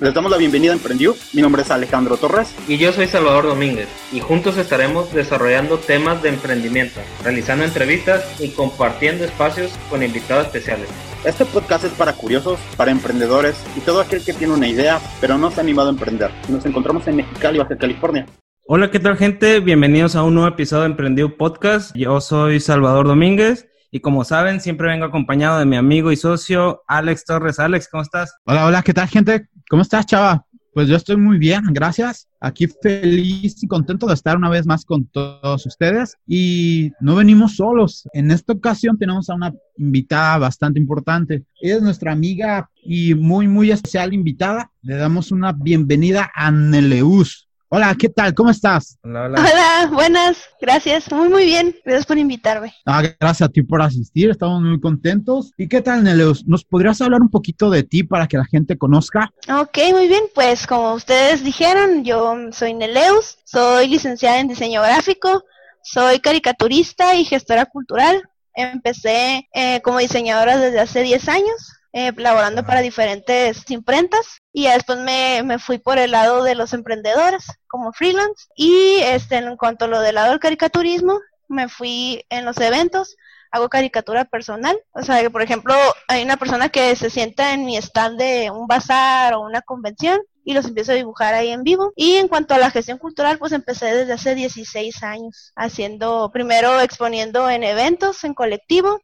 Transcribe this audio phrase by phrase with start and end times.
[0.00, 1.16] Les damos la bienvenida a Emprendió.
[1.32, 2.54] Mi nombre es Alejandro Torres.
[2.68, 3.88] Y yo soy Salvador Domínguez.
[4.12, 10.88] Y juntos estaremos desarrollando temas de emprendimiento, realizando entrevistas y compartiendo espacios con invitados especiales.
[11.24, 15.36] Este podcast es para curiosos, para emprendedores y todo aquel que tiene una idea, pero
[15.36, 16.30] no se ha animado a emprender.
[16.48, 18.24] Nos encontramos en Mexicali, Baja California.
[18.68, 19.58] Hola, ¿qué tal gente?
[19.58, 21.90] Bienvenidos a un nuevo episodio de Emprendido Podcast.
[21.96, 26.84] Yo soy Salvador Domínguez y como saben, siempre vengo acompañado de mi amigo y socio
[26.86, 27.58] Alex Torres.
[27.58, 28.36] Alex, ¿cómo estás?
[28.44, 29.48] Hola, hola, ¿qué tal gente?
[29.68, 30.46] ¿Cómo estás, chava?
[30.72, 32.26] Pues yo estoy muy bien, gracias.
[32.40, 36.16] Aquí feliz y contento de estar una vez más con todos ustedes.
[36.26, 38.08] Y no venimos solos.
[38.14, 41.44] En esta ocasión tenemos a una invitada bastante importante.
[41.60, 44.70] Es nuestra amiga y muy, muy especial invitada.
[44.80, 47.47] Le damos una bienvenida a Neleus.
[47.70, 48.32] Hola, ¿qué tal?
[48.32, 48.98] ¿Cómo estás?
[49.04, 49.40] Hola, hola.
[49.40, 51.76] Hola, buenas, gracias, muy, muy bien.
[51.84, 52.72] Gracias por invitarme.
[52.86, 55.52] Ah, gracias a ti por asistir, estamos muy contentos.
[55.58, 56.46] ¿Y qué tal, Neleus?
[56.46, 59.30] ¿Nos podrías hablar un poquito de ti para que la gente conozca?
[59.60, 65.44] Ok, muy bien, pues como ustedes dijeron, yo soy Neleus, soy licenciada en diseño gráfico,
[65.82, 68.22] soy caricaturista y gestora cultural.
[68.54, 74.98] Empecé eh, como diseñadora desde hace 10 años eh, laborando para diferentes imprentas y después
[75.00, 79.86] me, me, fui por el lado de los emprendedores como freelance y este en cuanto
[79.86, 83.16] a lo del lado del caricaturismo me fui en los eventos
[83.50, 85.74] hago caricatura personal o sea que por ejemplo
[86.06, 90.20] hay una persona que se sienta en mi stand de un bazar o una convención
[90.48, 91.92] y los empiezo a dibujar ahí en vivo.
[91.94, 96.80] Y en cuanto a la gestión cultural, pues empecé desde hace 16 años, haciendo, primero
[96.80, 98.98] exponiendo en eventos, en colectivo,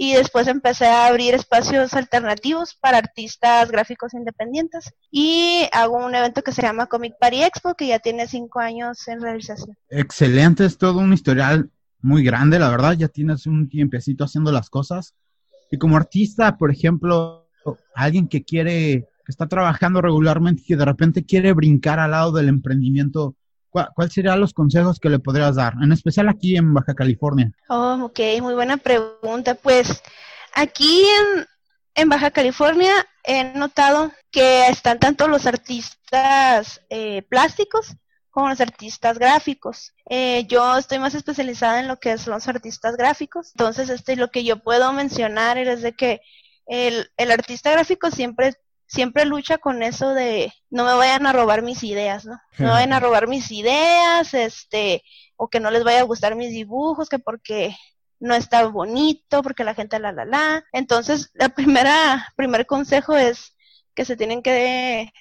[0.00, 6.42] y después empecé a abrir espacios alternativos para artistas gráficos independientes y hago un evento
[6.42, 9.76] que se llama Comic Party Expo que ya tiene cinco años en realización.
[9.90, 14.70] Excelente, es todo un historial muy grande, la verdad, ya tienes un tiempecito haciendo las
[14.70, 15.16] cosas.
[15.68, 17.48] Y como artista, por ejemplo,
[17.92, 22.30] alguien que quiere, que está trabajando regularmente y que de repente quiere brincar al lado
[22.30, 23.34] del emprendimiento,
[23.70, 25.74] ¿Cuál, serían los consejos que le podrías dar?
[25.82, 27.50] En especial aquí en Baja California.
[27.68, 29.54] Oh, ok, muy buena pregunta.
[29.54, 30.02] Pues
[30.54, 31.04] aquí
[31.94, 32.92] en, Baja California
[33.24, 37.96] he notado que están tanto los artistas eh, plásticos
[38.30, 39.94] como los artistas gráficos.
[40.08, 43.50] Eh, yo estoy más especializada en lo que son los artistas gráficos.
[43.54, 46.20] Entonces, este, lo que yo puedo mencionar es de que
[46.66, 48.54] el, el artista gráfico siempre
[48.88, 52.40] siempre lucha con eso de no me vayan a robar mis ideas, ¿no?
[52.58, 55.04] No me vayan a robar mis ideas, este,
[55.36, 57.76] o que no les vaya a gustar mis dibujos, que porque
[58.18, 60.64] no está bonito, porque la gente la la la.
[60.72, 63.54] Entonces, la primera, primer consejo es
[63.94, 65.12] que se tienen que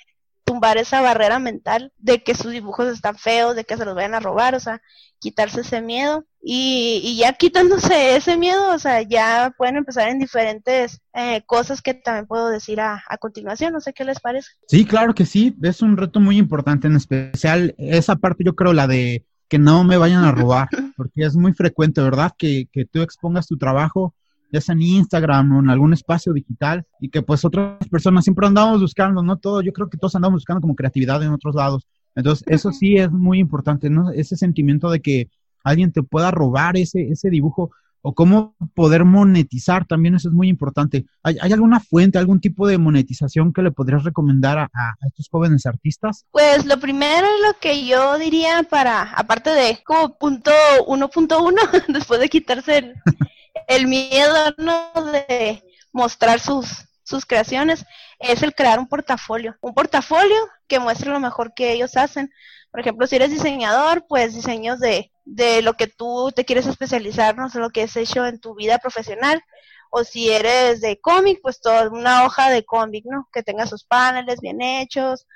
[0.47, 4.15] tumbar esa barrera mental de que sus dibujos están feos, de que se los vayan
[4.15, 4.81] a robar, o sea,
[5.19, 6.25] quitarse ese miedo.
[6.41, 11.81] Y, y ya quitándose ese miedo, o sea, ya pueden empezar en diferentes eh, cosas
[11.81, 14.47] que también puedo decir a, a, continuación, no sé qué les parece.
[14.69, 18.71] Sí, claro que sí, es un reto muy importante, en especial esa parte yo creo
[18.71, 22.31] la de que no me vayan a robar, porque es muy frecuente, ¿verdad?
[22.37, 24.15] Que, que tú expongas tu trabajo
[24.51, 28.47] ya sea en Instagram o en algún espacio digital, y que pues otras personas siempre
[28.47, 29.37] andamos buscando, ¿no?
[29.37, 31.87] Todo, yo creo que todos andamos buscando como creatividad en otros lados.
[32.15, 34.11] Entonces, eso sí es muy importante, ¿no?
[34.11, 35.29] Ese sentimiento de que
[35.63, 37.71] alguien te pueda robar ese, ese dibujo
[38.01, 41.05] o cómo poder monetizar también, eso es muy importante.
[41.23, 45.65] ¿Hay, alguna fuente, algún tipo de monetización que le podrías recomendar a, a, estos jóvenes
[45.65, 46.25] artistas?
[46.31, 50.51] Pues lo primero, lo que yo diría para, aparte de como punto
[50.87, 52.93] 1.1, después de quitarse el,
[53.67, 54.91] el miedo ¿no?
[55.11, 57.85] de mostrar sus, sus creaciones
[58.19, 59.55] es el crear un portafolio.
[59.61, 62.31] Un portafolio que muestre lo mejor que ellos hacen.
[62.71, 67.35] Por ejemplo, si eres diseñador, pues diseños de, de lo que tú te quieres especializar,
[67.37, 69.41] no sé lo que has hecho en tu vida profesional.
[69.89, 73.29] O si eres de cómic, pues toda una hoja de cómic, ¿no?
[73.31, 75.27] Que tenga sus paneles bien hechos.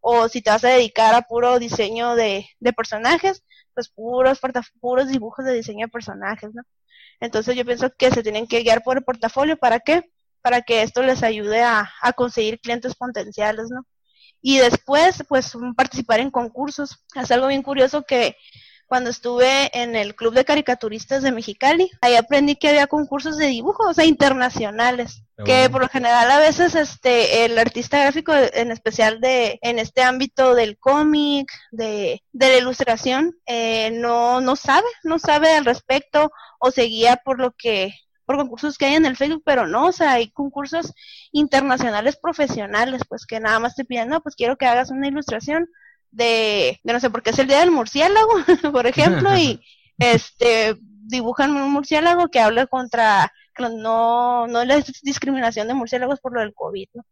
[0.00, 4.40] O si te vas a dedicar a puro diseño de, de personajes, pues puros,
[4.80, 6.62] puros dibujos de diseño de personajes, ¿no?
[7.20, 9.56] Entonces yo pienso que se tienen que guiar por el portafolio.
[9.56, 10.10] ¿Para qué?
[10.42, 13.86] Para que esto les ayude a, a conseguir clientes potenciales, ¿no?
[14.42, 17.04] Y después, pues, participar en concursos.
[17.14, 18.36] Es algo bien curioso que
[18.90, 23.46] cuando estuve en el Club de Caricaturistas de Mexicali, ahí aprendí que había concursos de
[23.46, 28.72] dibujo, o sea, internacionales, que por lo general a veces este el artista gráfico en
[28.72, 34.88] especial de en este ámbito del cómic, de, de la ilustración, eh, no no sabe,
[35.04, 37.94] no sabe al respecto o se guía por lo que
[38.26, 40.92] por concursos que hay en el Facebook, pero no, o sea, hay concursos
[41.30, 45.68] internacionales profesionales, pues que nada más te piden, no, pues quiero que hagas una ilustración
[46.10, 48.32] de, de no sé, porque es el día del murciélago,
[48.72, 49.60] por ejemplo, y
[49.98, 56.40] este dibujan un murciélago que habla contra no no la discriminación de murciélagos por lo
[56.40, 57.04] del COVID, ¿no?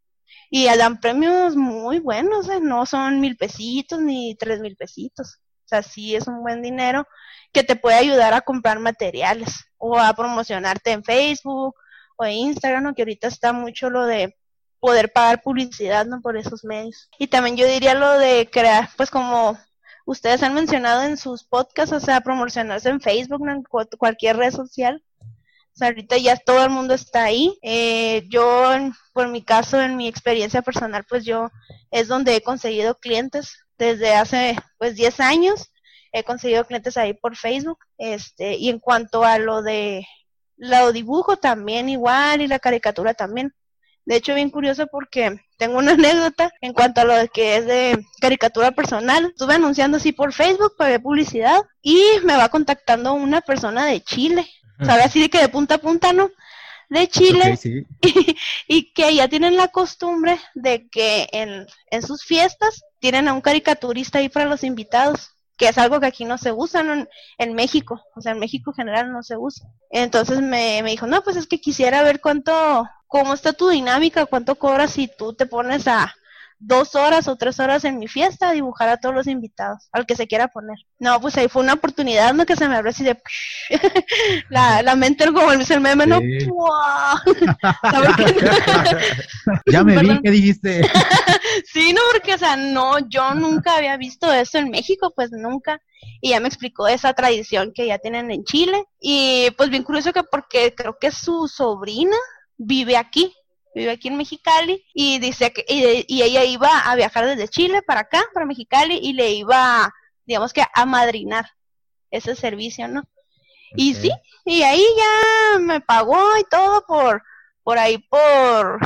[0.51, 2.61] y dan premios muy buenos, ¿eh?
[2.61, 5.41] no son mil pesitos ni tres mil pesitos.
[5.65, 7.07] O sea, sí es un buen dinero
[7.53, 11.75] que te puede ayudar a comprar materiales o a promocionarte en Facebook
[12.17, 12.95] o en Instagram, ¿no?
[12.95, 14.38] que ahorita está mucho lo de
[14.81, 16.21] poder pagar publicidad ¿no?
[16.21, 17.09] por esos medios.
[17.19, 19.59] Y también yo diría lo de crear, pues como
[20.05, 25.03] ustedes han mencionado en sus podcasts, o sea, promocionarse en Facebook, en cualquier red social.
[25.21, 27.57] O sea, ahorita ya todo el mundo está ahí.
[27.63, 28.73] Eh, yo,
[29.13, 31.51] por mi caso, en mi experiencia personal, pues yo
[31.91, 35.71] es donde he conseguido clientes desde hace pues 10 años.
[36.11, 37.79] He conseguido clientes ahí por Facebook.
[37.97, 40.07] Este, y en cuanto a lo de
[40.57, 43.55] lo dibujo también igual y la caricatura también.
[44.09, 48.03] De hecho, bien curioso porque tengo una anécdota en cuanto a lo que es de
[48.23, 49.27] caricatura personal.
[49.27, 54.49] Estuve anunciando así por Facebook, pagué publicidad y me va contactando una persona de Chile.
[54.83, 55.03] ¿Sabe?
[55.03, 56.31] Así de que de punta a punta, ¿no?
[56.89, 57.59] De Chile.
[58.67, 63.43] y, que ya tienen la costumbre de que en, en sus fiestas tienen a un
[63.43, 67.07] caricaturista ahí para los invitados que es algo que aquí no se usa
[67.39, 69.69] en, México, o sea, en México en general no se usa.
[69.91, 74.27] Entonces me, me dijo, no, pues es que quisiera ver cuánto, cómo está tu dinámica,
[74.27, 76.15] cuánto cobras si tú te pones a
[76.61, 80.07] dos horas o tres horas en mi fiesta a dibujar a todos los invitados, al
[80.07, 80.79] que se quiera poner.
[80.99, 82.47] No, pues ahí fue una oportunidad, ¿no?
[82.47, 83.21] Que se me abrió así de
[84.51, 86.19] la, la mente como el, el meme, ¿no?
[89.67, 90.89] ya me vi, ¿qué dijiste?
[91.73, 95.81] sí, no, porque, o sea, no, yo nunca había visto eso en México, pues nunca.
[96.21, 98.85] Y ya me explicó esa tradición que ya tienen en Chile.
[99.01, 102.17] Y pues bien curioso que porque creo que su sobrina
[102.57, 103.33] vive aquí,
[103.79, 108.01] vive aquí en Mexicali y dice que y, ella iba a viajar desde Chile para
[108.01, 109.93] acá, para Mexicali y le iba,
[110.27, 111.47] digamos que a madrinar
[112.11, 113.05] ese servicio, ¿no?
[113.77, 114.11] Y sí,
[114.45, 117.23] y ahí ya me pagó y todo por
[117.63, 118.81] por ahí por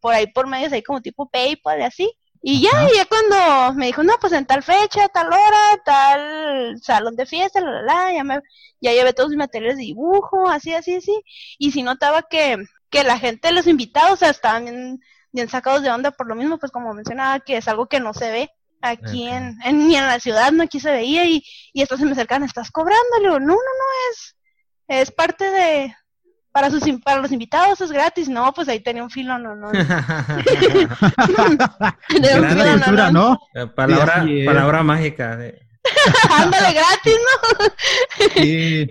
[0.00, 2.12] por ahí por medios ahí como tipo PayPal y así.
[2.46, 6.78] Y ya, y ya cuando me dijo, no, pues en tal fecha, tal hora, tal
[6.82, 8.40] salón de fiesta, la, la, la, ya, me,
[8.82, 11.22] ya llevé todos mis materiales de dibujo, así, así, así.
[11.58, 12.58] Y si notaba que,
[12.94, 15.00] que la gente, los invitados, estaban
[15.32, 18.14] bien, sacados de onda por lo mismo, pues como mencionaba, que es algo que no
[18.14, 18.52] se ve
[18.82, 21.42] aquí en, ni en la ciudad, no aquí se veía y,
[21.72, 23.58] y estos se me acercan, estás cobrando, le digo, no, no, no,
[24.10, 24.36] es,
[24.86, 25.92] es parte de,
[26.52, 29.72] para sus para los invitados es gratis, no, pues ahí tenía un filo, no, no.
[29.72, 29.82] no,
[33.12, 35.32] no, eh, Palabra, palabra mágica.
[36.30, 37.32] Ándale gratis, ¿no?
[38.36, 38.88] sí.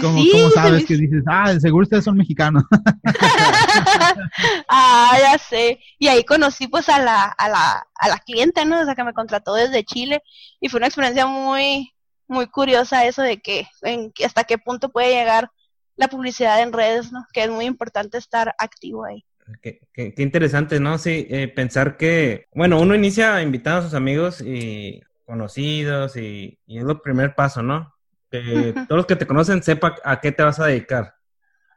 [0.00, 2.64] ¿Cómo, sabes que dices, ah, seguro ustedes son mexicanos?
[4.68, 5.80] ah, ya sé.
[5.98, 8.80] Y ahí conocí pues a la, a la, a la cliente, ¿no?
[8.80, 10.22] O sea, que me contrató desde Chile
[10.60, 11.92] y fue una experiencia muy,
[12.28, 15.50] muy curiosa eso de que en, hasta qué punto puede llegar
[15.96, 17.24] la publicidad en redes, ¿no?
[17.32, 19.24] Que es muy importante estar activo ahí.
[19.62, 20.96] Qué, qué, interesante, ¿no?
[20.98, 26.78] Sí, eh, pensar que, bueno, uno inicia invitando a sus amigos y conocidos y, y
[26.78, 27.92] es el primer paso, ¿no?
[28.30, 31.14] Que todos los que te conocen sepan a qué te vas a dedicar.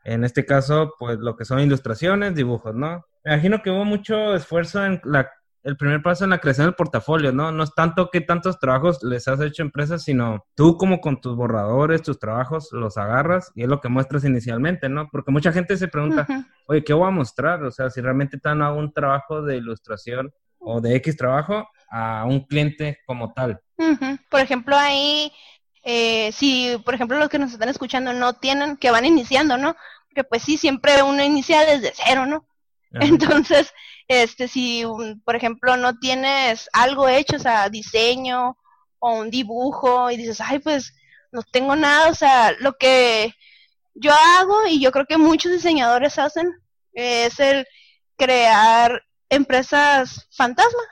[0.03, 3.05] En este caso, pues lo que son ilustraciones, dibujos, ¿no?
[3.23, 5.31] Me imagino que hubo mucho esfuerzo en la,
[5.63, 7.51] el primer paso en la creación del portafolio, ¿no?
[7.51, 11.35] No es tanto que tantos trabajos les has hecho empresas, sino tú como con tus
[11.35, 15.07] borradores, tus trabajos, los agarras y es lo que muestras inicialmente, ¿no?
[15.09, 16.27] Porque mucha gente se pregunta,
[16.67, 17.63] oye, ¿qué voy a mostrar?
[17.63, 22.25] O sea, si realmente están a un trabajo de ilustración o de X trabajo a
[22.25, 23.61] un cliente como tal.
[24.29, 25.31] Por ejemplo, ahí
[25.83, 29.75] eh, si, por ejemplo, los que nos están escuchando no tienen, que van iniciando, ¿no?
[30.07, 32.45] Porque pues sí, siempre uno inicia desde cero, ¿no?
[32.93, 33.73] Entonces,
[34.07, 34.83] este, si,
[35.25, 38.57] por ejemplo, no tienes algo hecho, o sea, diseño
[38.99, 40.93] o un dibujo y dices, ay, pues
[41.31, 43.33] no tengo nada, o sea, lo que
[43.95, 46.51] yo hago y yo creo que muchos diseñadores hacen
[46.93, 47.67] es el
[48.17, 50.83] crear empresas fantasma.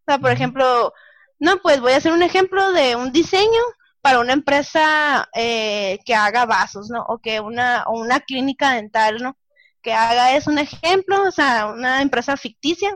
[0.00, 0.92] O sea, por ejemplo,
[1.38, 3.62] no, pues voy a hacer un ejemplo de un diseño
[4.04, 7.02] para una empresa eh, que haga vasos, ¿no?
[7.08, 9.38] O que una, o una clínica dental, ¿no?
[9.80, 12.94] Que haga es un ejemplo, o sea, una empresa ficticia.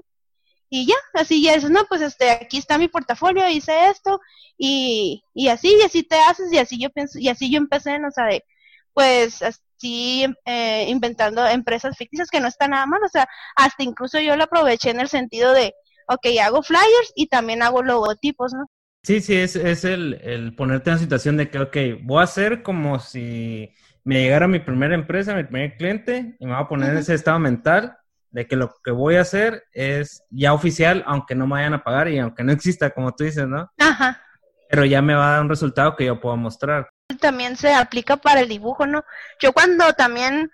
[0.69, 4.21] Y ya, así ya dices, no, pues este, aquí está mi portafolio, hice esto,
[4.59, 7.99] y, y así, y así te haces, y así yo pienso, y así yo empecé,
[7.99, 8.09] ¿no?
[8.09, 8.45] O sea, de,
[8.93, 14.21] pues así eh, inventando empresas ficticias que no está nada mal, o sea, hasta incluso
[14.21, 15.75] yo lo aproveché en el sentido de,
[16.07, 18.67] ok, hago flyers y también hago logotipos, ¿no?
[19.09, 22.25] Sí, sí, es, es el, el, ponerte en la situación de que, ok, voy a
[22.25, 23.73] hacer como si
[24.05, 27.15] me llegara mi primera empresa, mi primer cliente, y me voy a poner en ese
[27.15, 27.97] estado mental
[28.31, 31.83] de que lo que voy a hacer es ya oficial, aunque no me vayan a
[31.83, 33.73] pagar y aunque no exista, como tú dices, ¿no?
[33.79, 34.21] Ajá.
[34.69, 36.91] Pero ya me va a dar un resultado que yo puedo mostrar.
[37.19, 39.07] También se aplica para el dibujo, ¿no?
[39.41, 40.51] Yo cuando también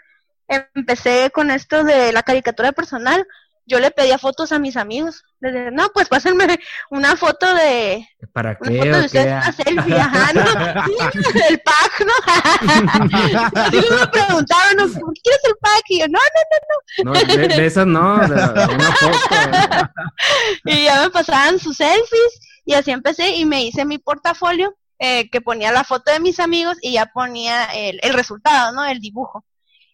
[0.47, 3.27] empecé con esto de la caricatura personal,
[3.67, 5.25] yo le pedía fotos a mis amigos.
[5.41, 6.59] Les decía, no, pues pásenme
[6.91, 8.07] una foto de...
[8.33, 8.71] ¿Para qué?
[8.71, 10.43] Una foto de ustedes, una selfie, ajá, ¿no?
[11.49, 12.13] el pack, ¿no?
[13.61, 14.89] Así me preguntaban, ¿no?
[14.89, 15.83] ¿por qué quieres el pack?
[15.89, 17.13] Y yo, no, no, no, no.
[17.13, 18.35] No, de, de esas no, de
[18.75, 19.19] una foto.
[20.65, 25.29] y ya me pasaban sus selfies y así empecé y me hice mi portafolio eh,
[25.31, 28.85] que ponía la foto de mis amigos y ya ponía el, el resultado, ¿no?
[28.85, 29.45] El dibujo.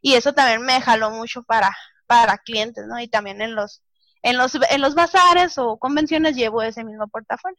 [0.02, 1.76] Y eso también me jaló mucho para,
[2.10, 2.98] para clientes, ¿no?
[2.98, 3.84] Y también en los,
[4.22, 7.56] en los, en los bazares o convenciones llevo ese mismo portafolio.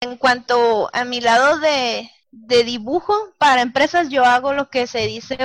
[0.00, 5.06] En cuanto a mi lado de, de dibujo, para empresas yo hago lo que se
[5.06, 5.36] dice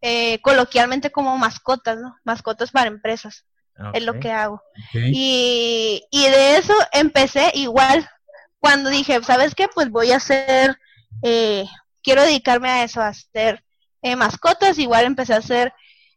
[0.00, 2.16] eh, coloquialmente como mascotas, ¿no?
[2.22, 3.44] Mascotas para empresas.
[3.92, 4.62] Es lo que hago.
[4.90, 5.10] Okay.
[5.12, 8.08] Y, y de eso empecé igual.
[8.60, 9.66] Cuando dije, ¿sabes qué?
[9.66, 10.78] Pues voy a hacer,
[11.22, 11.64] eh,
[12.02, 13.64] quiero dedicarme a eso, a hacer
[14.02, 14.78] eh, mascotas.
[14.78, 15.72] Igual empecé a hacer,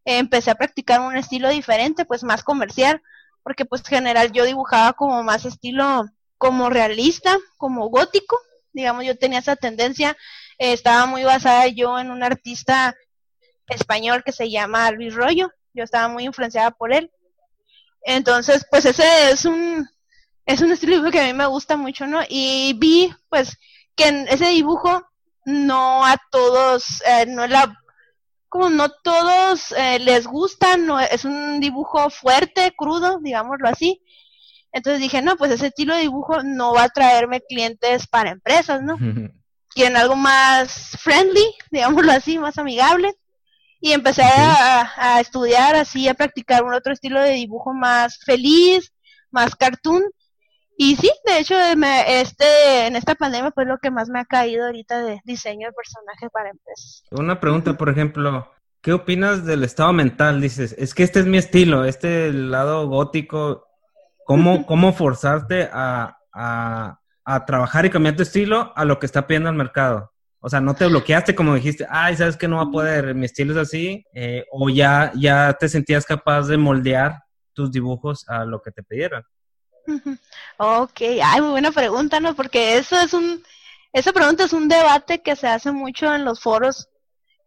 [0.05, 3.01] empecé a practicar un estilo diferente, pues más comercial,
[3.43, 6.05] porque pues general yo dibujaba como más estilo,
[6.38, 8.38] como realista, como gótico.
[8.74, 10.17] Digamos, yo tenía esa tendencia,
[10.58, 12.96] eh, estaba muy basada yo en un artista
[13.67, 15.51] español que se llama Luis Rollo.
[15.74, 17.12] Yo estaba muy influenciada por él.
[18.03, 19.88] Entonces, pues ese es un,
[20.46, 22.22] es un estilo que a mí me gusta mucho, ¿no?
[22.27, 23.58] Y vi, pues,
[23.96, 25.05] que en ese dibujo
[25.46, 27.80] no a todos, eh, no es la,
[28.51, 34.03] como no todos eh, les gusta, no es un dibujo fuerte, crudo, digámoslo así.
[34.74, 38.81] Entonces dije, no, pues ese estilo de dibujo no va a traerme clientes para empresas,
[38.81, 38.98] ¿no?
[39.70, 43.15] Quieren algo más friendly, digámoslo así, más amigable
[43.79, 48.91] y empecé a, a, estudiar así, a practicar un otro estilo de dibujo más feliz,
[49.31, 50.03] más cartoon.
[50.83, 54.25] Y sí, de hecho, me, este, en esta pandemia fue lo que más me ha
[54.25, 57.03] caído ahorita de diseño de personaje para empresas.
[57.11, 60.41] Una pregunta, por ejemplo, ¿qué opinas del estado mental?
[60.41, 63.67] Dices, es que este es mi estilo, este lado gótico,
[64.25, 69.27] ¿cómo, cómo forzarte a, a, a trabajar y cambiar tu estilo a lo que está
[69.27, 70.11] pidiendo el mercado?
[70.39, 73.27] O sea, no te bloqueaste como dijiste, ay, sabes que no va a poder, mi
[73.27, 77.21] estilo es así, eh, o ya, ya te sentías capaz de moldear
[77.53, 79.23] tus dibujos a lo que te pidieran.
[80.57, 82.35] Ok, ay, muy buena pregunta, ¿no?
[82.35, 83.43] Porque eso es un,
[83.93, 86.89] esa pregunta es un debate que se hace mucho en los foros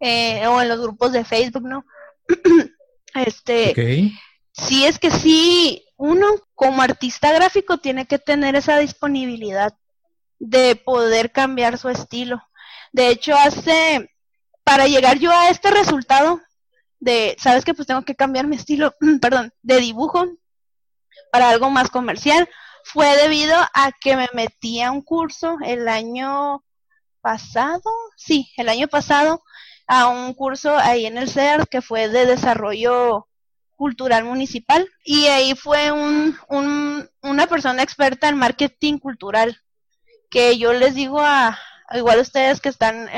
[0.01, 1.85] eh, o en los grupos de Facebook, ¿no?
[3.15, 4.13] este, Okay.
[4.53, 9.75] sí es que sí, uno como artista gráfico tiene que tener esa disponibilidad
[10.39, 12.43] de poder cambiar su estilo.
[12.93, 14.11] De hecho, hace,
[14.65, 16.41] para llegar yo a este resultado
[17.01, 20.27] de, sabes que pues tengo que cambiar mi estilo, perdón, de dibujo
[21.31, 22.49] para algo más comercial,
[22.85, 26.63] fue debido a que me metí a un curso el año
[27.21, 29.43] pasado, sí, el año pasado,
[29.87, 33.29] a un curso ahí en el CER que fue de desarrollo
[33.77, 34.89] cultural municipal.
[35.05, 39.59] Y ahí fue un, un, una persona experta en marketing cultural
[40.31, 41.59] que yo les digo a,
[41.93, 43.09] igual ustedes que están,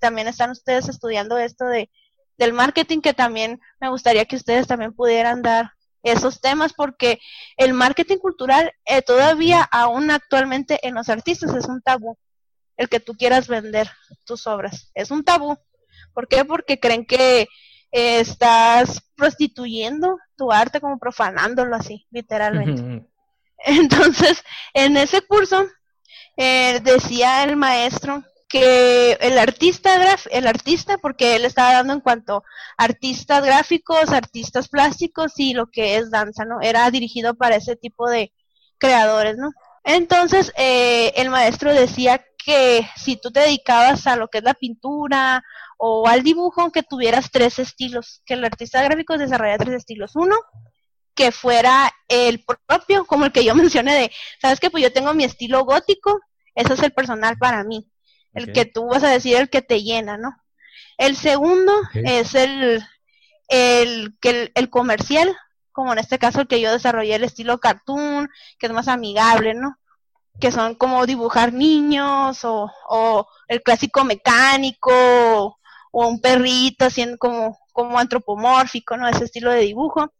[0.00, 1.90] también están ustedes estudiando esto de,
[2.36, 5.72] del marketing, que también me gustaría que ustedes también pudieran dar
[6.04, 7.18] esos temas, porque
[7.56, 12.16] el marketing cultural eh, todavía aún actualmente en los artistas es un tabú,
[12.76, 13.90] el que tú quieras vender
[14.24, 15.58] tus obras, es un tabú.
[16.12, 16.44] ¿Por qué?
[16.44, 17.48] Porque creen que
[17.90, 23.08] eh, estás prostituyendo tu arte como profanándolo así, literalmente.
[23.58, 24.44] Entonces,
[24.74, 25.66] en ese curso
[26.36, 28.22] eh, decía el maestro
[28.54, 32.44] que el artista graf el artista porque él estaba dando en cuanto
[32.76, 36.60] a artistas gráficos, artistas plásticos y lo que es danza, ¿no?
[36.60, 38.32] Era dirigido para ese tipo de
[38.78, 39.50] creadores, ¿no?
[39.82, 44.54] Entonces, eh, el maestro decía que si tú te dedicabas a lo que es la
[44.54, 45.42] pintura
[45.76, 50.14] o al dibujo, que tuvieras tres estilos, que el artista gráfico desarrolla tres estilos.
[50.14, 50.36] Uno,
[51.16, 55.12] que fuera el propio, como el que yo mencioné de, sabes que pues yo tengo
[55.12, 56.20] mi estilo gótico,
[56.54, 57.90] ese es el personal para mí,
[58.34, 60.36] el que tú vas a decir el que te llena, ¿no?
[60.98, 62.84] El segundo es el,
[63.48, 65.34] el, que el, el comercial,
[65.72, 69.54] como en este caso el que yo desarrollé el estilo cartoon, que es más amigable,
[69.54, 69.78] ¿no?
[70.40, 75.58] Que son como dibujar niños o, o el clásico mecánico o,
[75.92, 79.08] o un perrito haciendo como, como antropomórfico, ¿no?
[79.08, 80.12] Ese estilo de dibujo.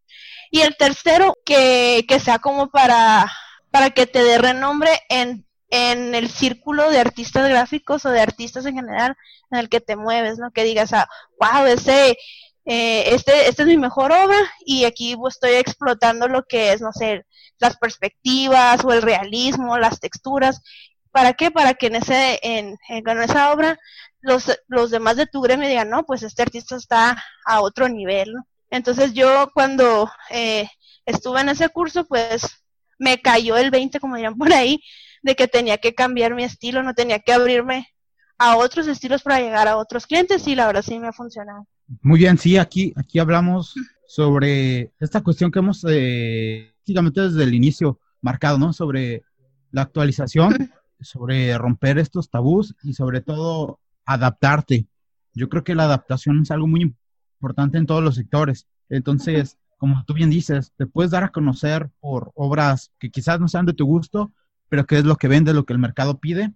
[0.51, 3.31] Y el tercero, que, que sea como para,
[3.71, 5.45] para que te dé renombre en,
[5.75, 9.17] en el círculo de artistas gráficos o de artistas en general
[9.51, 10.53] en el que te mueves, ¿no?
[10.53, 11.09] Que digas, ah,
[11.41, 12.17] wow, ese,
[12.65, 16.93] eh, este, esta es mi mejor obra y aquí estoy explotando lo que es, no
[16.93, 17.27] sé,
[17.59, 20.63] las perspectivas o el realismo, las texturas.
[21.11, 21.51] ¿Para qué?
[21.51, 23.77] Para que en ese, en, en, esa obra
[24.21, 28.33] los, los demás de tu gremio digan, no, pues este artista está a otro nivel.
[28.71, 30.69] Entonces yo cuando eh,
[31.05, 32.63] estuve en ese curso, pues
[32.97, 34.81] me cayó el 20, como dirían por ahí,
[35.25, 37.89] de que tenía que cambiar mi estilo, no tenía que abrirme
[38.39, 41.67] a otros estilos para llegar a otros clientes y la verdad sí me ha funcionado.
[42.03, 43.75] Muy bien, sí, aquí, aquí hablamos
[44.07, 48.73] sobre esta cuestión que hemos eh, prácticamente desde el inicio marcado, ¿no?
[48.75, 49.23] Sobre
[49.71, 54.87] la actualización, sobre romper estos tabús y sobre todo adaptarte.
[55.33, 56.95] Yo creo que la adaptación es algo muy
[57.41, 58.67] importante en todos los sectores.
[58.91, 63.49] Entonces, como tú bien dices, te puedes dar a conocer por obras que quizás no
[63.49, 64.33] sean de tu gusto,
[64.69, 66.53] pero que es lo que vende, lo que el mercado pide.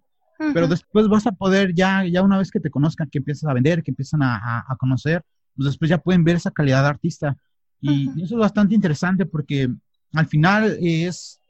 [0.55, 3.55] Pero después vas a poder, ya, ya una vez que te conozcan, que empiezas a
[3.55, 5.25] vender, que empiezan a, a, conocer,
[5.57, 7.37] pues después ya pueden ver esa calidad de artista.
[7.81, 9.69] Y, eso es bastante interesante porque
[10.13, 11.41] al final es,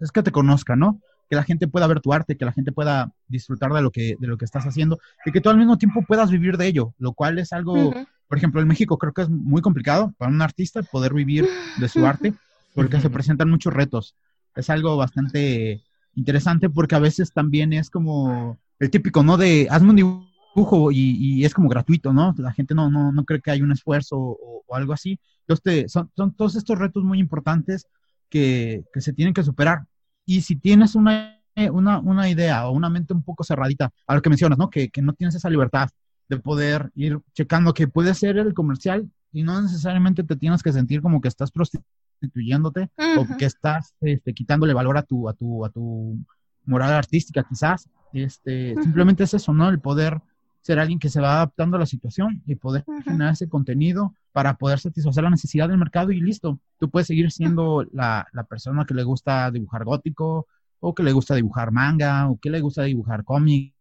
[0.00, 1.00] es que te conozcan, ¿no?
[1.30, 4.16] Que la gente pueda ver tu arte, que la gente pueda disfrutar de lo que,
[4.18, 6.92] de lo que estás haciendo y que tú al mismo tiempo puedas vivir de ello,
[6.98, 7.94] lo cual es algo,
[8.26, 11.88] por ejemplo, en México creo que es muy complicado para un artista poder vivir de
[11.88, 12.34] su arte
[12.74, 14.16] porque se presentan muchos retos.
[14.56, 15.82] Es algo bastante
[16.16, 19.36] interesante porque a veces también es como el típico, ¿no?
[19.36, 22.34] De hazme un dibujo y, es como gratuito, ¿no?
[22.38, 25.18] La gente no, no, no cree que hay un esfuerzo o, algo así.
[25.46, 27.86] Entonces, son, son todos estos retos muy importantes
[28.28, 29.84] que, que, se tienen que superar.
[30.26, 31.40] Y si tienes una,
[31.72, 34.70] una, una, idea o una mente un poco cerradita, a lo que mencionas, ¿no?
[34.70, 35.90] Que, que no tienes esa libertad
[36.28, 40.72] de poder ir checando que puede ser el comercial y no necesariamente te tienes que
[40.72, 45.34] sentir como que estás prostituyendo prostituyéndote o que estás este, quitándole valor a tu, a
[45.34, 46.18] tu, a tu
[46.64, 47.88] moral artística quizás.
[48.12, 49.68] Este, Simplemente es eso, ¿no?
[49.68, 50.20] El poder
[50.60, 54.56] ser alguien que se va adaptando a la situación y poder generar ese contenido para
[54.56, 56.58] poder satisfacer la necesidad del mercado y listo.
[56.78, 60.46] Tú puedes seguir siendo la, la persona que le gusta dibujar gótico
[60.80, 63.74] o que le gusta dibujar manga o que le gusta dibujar cómics,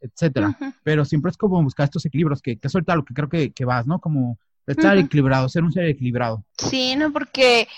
[0.00, 0.56] etcétera.
[0.84, 3.52] Pero siempre es como buscar estos equilibrios, que, que es ahorita lo que creo que,
[3.52, 3.98] que vas, ¿no?
[3.98, 4.38] Como
[4.70, 6.44] Estar equilibrado, ser un ser equilibrado.
[6.58, 7.68] Sí, no, porque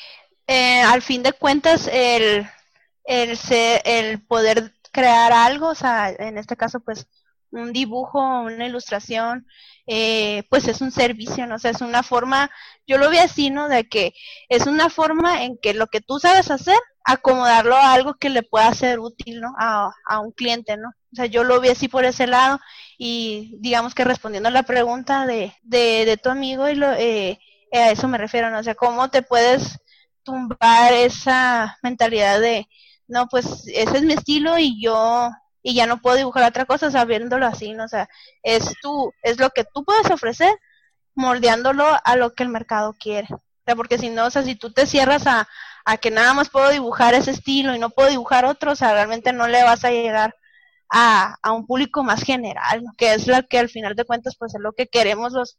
[0.47, 2.47] eh, al fin de cuentas el,
[3.05, 3.39] el,
[3.85, 7.07] el poder crear algo, o sea, en este caso pues
[7.53, 9.47] un dibujo, una ilustración,
[9.87, 11.57] eh, pues es un servicio, ¿no?
[11.57, 12.51] O sea, es una forma,
[12.87, 13.69] yo lo vi así, ¿no?
[13.69, 14.13] De que
[14.49, 18.43] es una forma en que lo que tú sabes hacer, acomodarlo a algo que le
[18.43, 19.53] pueda ser útil, ¿no?
[19.59, 20.89] A, a un cliente, ¿no?
[20.91, 22.61] O sea, yo lo vi así por ese lado
[22.99, 27.39] y digamos que respondiendo a la pregunta de, de, de tu amigo, y lo, eh,
[27.73, 28.59] a eso me refiero, ¿no?
[28.61, 29.79] O sea, ¿cómo te puedes
[30.23, 32.69] tumbar esa mentalidad de,
[33.09, 35.31] no, pues ese es mi estilo y yo
[35.63, 37.85] y ya no puedo dibujar otra cosa sabiéndolo así, ¿no?
[37.85, 38.09] O sea,
[38.43, 40.53] es tú, es lo que tú puedes ofrecer
[41.15, 43.29] moldeándolo a lo que el mercado quiere.
[43.33, 45.49] O sea, porque si no, o sea, si tú te cierras a,
[45.85, 48.93] a que nada más puedo dibujar ese estilo y no puedo dibujar otro, o sea,
[48.93, 50.35] realmente no le vas a llegar
[50.91, 54.55] a, a un público más general, que es lo que al final de cuentas, pues
[54.55, 55.59] es lo que queremos los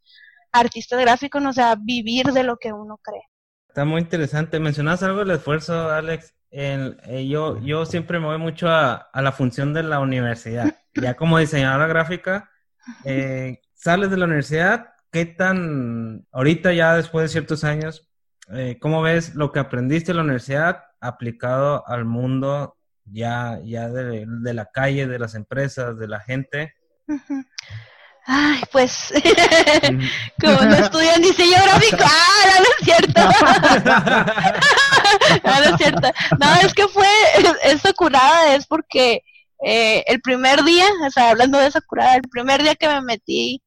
[0.52, 3.24] artistas gráficos, o sea, vivir de lo que uno cree.
[3.68, 4.60] Está muy interesante.
[4.60, 6.34] Mencionas algo del esfuerzo, Alex.
[6.56, 10.76] Eh, yo, yo siempre me voy mucho a, la función de la universidad.
[10.94, 12.52] Ya como diseñadora gráfica,
[13.04, 18.08] eh, sales de la universidad, ¿qué tan, ahorita ya después de ciertos años,
[18.52, 24.54] eh, cómo ves lo que aprendiste en la universidad aplicado al mundo ya, ya de,
[24.54, 26.76] la calle, de las empresas, de la gente?
[28.26, 29.12] Ay, pues,
[30.40, 33.22] como no estudian diseño gráfico, ah, no, es cierto.
[35.44, 36.12] no, es cierto.
[36.40, 37.08] No, es que fue,
[37.64, 39.24] esa curada es porque
[39.66, 43.02] eh, el primer día, o sea, hablando de esa curada, el primer día que me
[43.02, 43.62] metí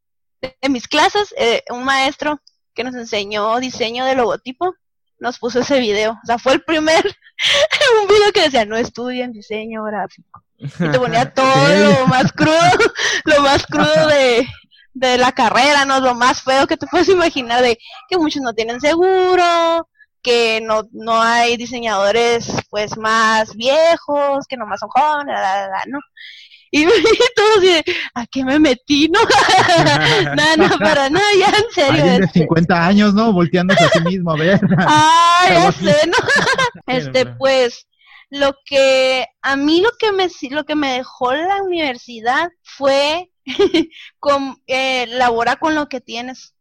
[0.60, 2.40] en mis clases, eh, un maestro
[2.74, 4.74] que nos enseñó diseño de logotipo,
[5.18, 6.12] nos puso ese video.
[6.12, 7.04] O sea, fue el primer,
[8.02, 10.42] un video que decía, no estudien diseño gráfico.
[10.58, 12.92] Y te ponía todo lo más crudo,
[13.24, 14.46] lo más crudo de,
[14.92, 16.00] de la carrera, ¿no?
[16.00, 17.78] Lo más feo que te puedes imaginar de
[18.08, 19.88] que muchos no tienen seguro,
[20.26, 25.38] que no, no hay diseñadores pues más viejos, que nomás son jóvenes,
[25.86, 26.00] ¿no?
[26.72, 26.84] Y,
[27.36, 27.80] todo así,
[28.12, 29.08] ¿a qué me metí?
[29.08, 29.20] No,
[30.36, 32.02] no, no, para nada, ya en serio.
[32.02, 32.74] Alguien de 50 este.
[32.74, 33.32] años, ¿no?
[33.32, 34.60] Volteándose a sí mismo, a ver.
[34.80, 36.16] Ah, ya sé, ¿no?
[36.88, 37.86] Este, pues,
[38.28, 43.30] lo que, a mí lo que me, lo que me dejó la universidad fue
[44.18, 46.55] con, eh, labora con lo que tienes.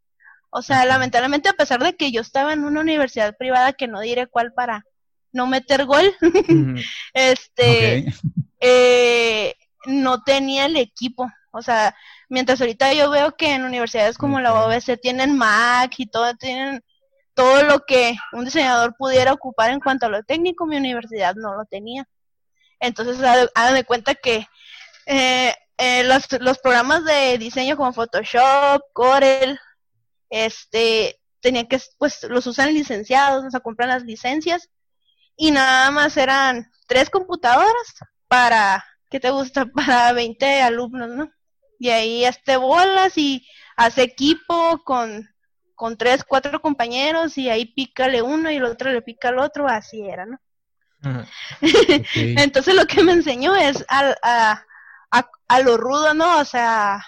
[0.58, 4.00] O sea, lamentablemente a pesar de que yo estaba en una universidad privada que no
[4.00, 4.86] diré cuál para
[5.30, 6.10] no meter gol,
[7.12, 8.06] este,
[8.58, 11.30] eh, no tenía el equipo.
[11.50, 11.94] O sea,
[12.30, 16.82] mientras ahorita yo veo que en universidades como la OBC tienen Mac y todo, tienen
[17.34, 21.54] todo lo que un diseñador pudiera ocupar en cuanto a lo técnico, mi universidad no
[21.54, 22.08] lo tenía.
[22.80, 24.46] Entonces, hagan de cuenta que
[25.04, 29.60] eh, eh, los, los programas de diseño como Photoshop, Corel,
[30.30, 34.68] este, tenían que, pues los usan licenciados, o sea, compran las licencias
[35.36, 37.94] y nada más eran tres computadoras
[38.28, 39.66] para, ¿qué te gusta?
[39.74, 41.30] Para 20 alumnos, ¿no?
[41.78, 45.28] Y ahí este bolas y hace equipo con,
[45.74, 49.68] con tres, cuatro compañeros y ahí pícale uno y el otro le pica al otro,
[49.68, 50.38] así era, ¿no?
[52.14, 54.64] Entonces lo que me enseñó es a, a,
[55.10, 56.38] a, a, lo rudo, ¿no?
[56.38, 57.04] O sea,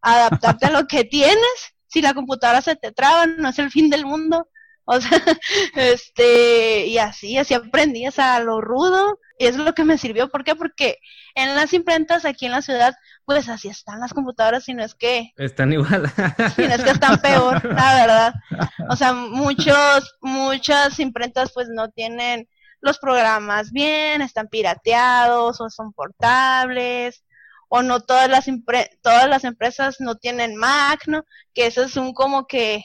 [0.00, 1.75] adaptarte a lo que tienes.
[1.96, 4.50] Si la computadora se te traba, no es el fin del mundo.
[4.84, 5.18] O sea,
[5.76, 9.18] este, y así, así aprendí, o sea, a lo rudo.
[9.38, 10.28] Y es lo que me sirvió.
[10.28, 10.54] ¿Por qué?
[10.54, 10.98] Porque
[11.34, 14.94] en las imprentas aquí en la ciudad, pues así están las computadoras, y no es
[14.94, 15.32] que...
[15.38, 16.12] Están igual.
[16.54, 18.34] Si no es que están peor, la verdad.
[18.90, 22.46] O sea, muchos, muchas imprentas pues no tienen
[22.82, 27.22] los programas bien, están pirateados o son portables
[27.68, 28.46] o no todas las
[29.02, 31.24] todas las empresas no tienen Mac, ¿no?
[31.54, 32.84] Que eso es un como que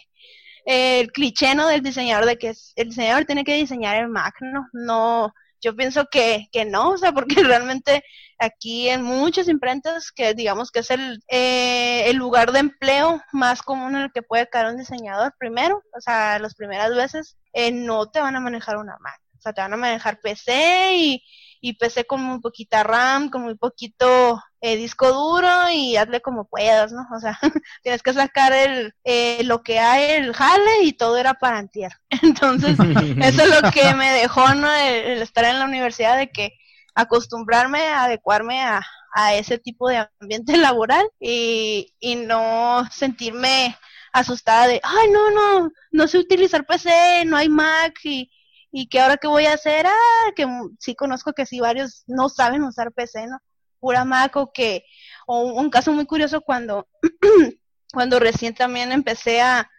[0.66, 1.68] eh, el cliché ¿no?
[1.68, 4.68] del diseñador de que el diseñador tiene que diseñar el Mac, ¿no?
[4.74, 8.04] No, yo pienso que, que no, o sea, porque realmente
[8.40, 13.62] aquí en muchas imprentas, que digamos que es el, eh, el lugar de empleo más
[13.62, 17.72] común en el que puede caer un diseñador primero, o sea, las primeras veces, eh,
[17.72, 19.22] no te van a manejar una Mac.
[19.38, 21.24] O sea, te van a manejar PC y,
[21.62, 26.46] y PC con muy poquita RAM, con muy poquito eh, disco duro y hazle como
[26.46, 27.06] puedas, ¿no?
[27.16, 27.40] O sea,
[27.84, 31.92] tienes que sacar el, eh, lo que hay, el jale y todo era para antier.
[32.24, 34.74] Entonces, eso es lo que me dejó, ¿no?
[34.74, 36.54] El, estar en la universidad, de que
[36.96, 38.82] acostumbrarme, adecuarme a,
[39.14, 43.78] a ese tipo de ambiente laboral y, y no sentirme
[44.14, 48.30] asustada de, ay, no, no, no sé utilizar PC, no hay Mac y
[48.72, 50.48] y que ahora qué voy a hacer, ah, que
[50.80, 53.40] sí conozco que sí varios no saben usar PC, ¿no?
[53.80, 54.86] Pura Mac o que,
[55.28, 56.88] o un caso muy curioso cuando,
[57.94, 59.70] cuando recién también empecé a,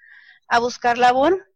[0.48, 1.48] a buscar labor,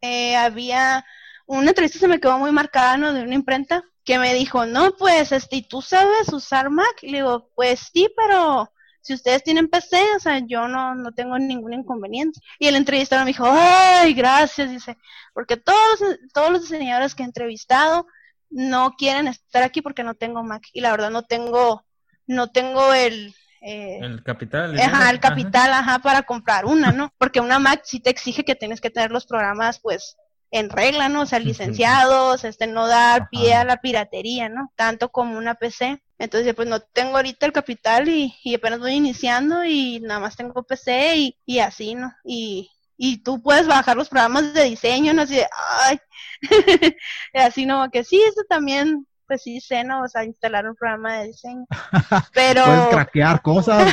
[0.00, 1.04] eh, había
[1.46, 3.12] una entrevista se me quedó muy marcada, ¿no?
[3.12, 7.02] De una imprenta que me dijo, no, pues, este, ¿y tú sabes usar Mac?
[7.02, 8.70] Y le digo, pues sí, pero
[9.04, 12.40] si ustedes tienen PC, o sea, yo no, no tengo ningún inconveniente.
[12.58, 14.96] Y el entrevistador me dijo, ay, gracias, dice,
[15.34, 16.00] porque todos,
[16.32, 18.06] todos los diseñadores que he entrevistado
[18.48, 20.62] no quieren estar aquí porque no tengo Mac.
[20.72, 21.84] Y la verdad no tengo,
[22.26, 24.80] no tengo el, eh, el capital.
[24.80, 25.98] Ajá, el capital, ajá.
[25.98, 27.12] para comprar una, ¿no?
[27.18, 30.16] Porque una Mac sí te exige que tienes que tener los programas, pues,
[30.54, 31.22] en regla, ¿no?
[31.22, 34.72] O sea, licenciados, este, no dar pie a la piratería, ¿no?
[34.76, 36.00] Tanto como una PC.
[36.16, 40.36] Entonces, pues no tengo ahorita el capital y, y apenas voy iniciando y nada más
[40.36, 42.12] tengo PC y, y así, ¿no?
[42.24, 45.22] Y, y tú puedes bajar los programas de diseño, ¿no?
[45.22, 45.46] Así de,
[45.82, 45.98] ay,
[47.34, 47.90] así, ¿no?
[47.90, 50.02] Que sí, eso también, pues sí sé, ¿no?
[50.02, 51.66] O sea, instalar un programa de diseño.
[52.32, 52.64] Pero...
[52.64, 53.92] Puedes craquear cosas.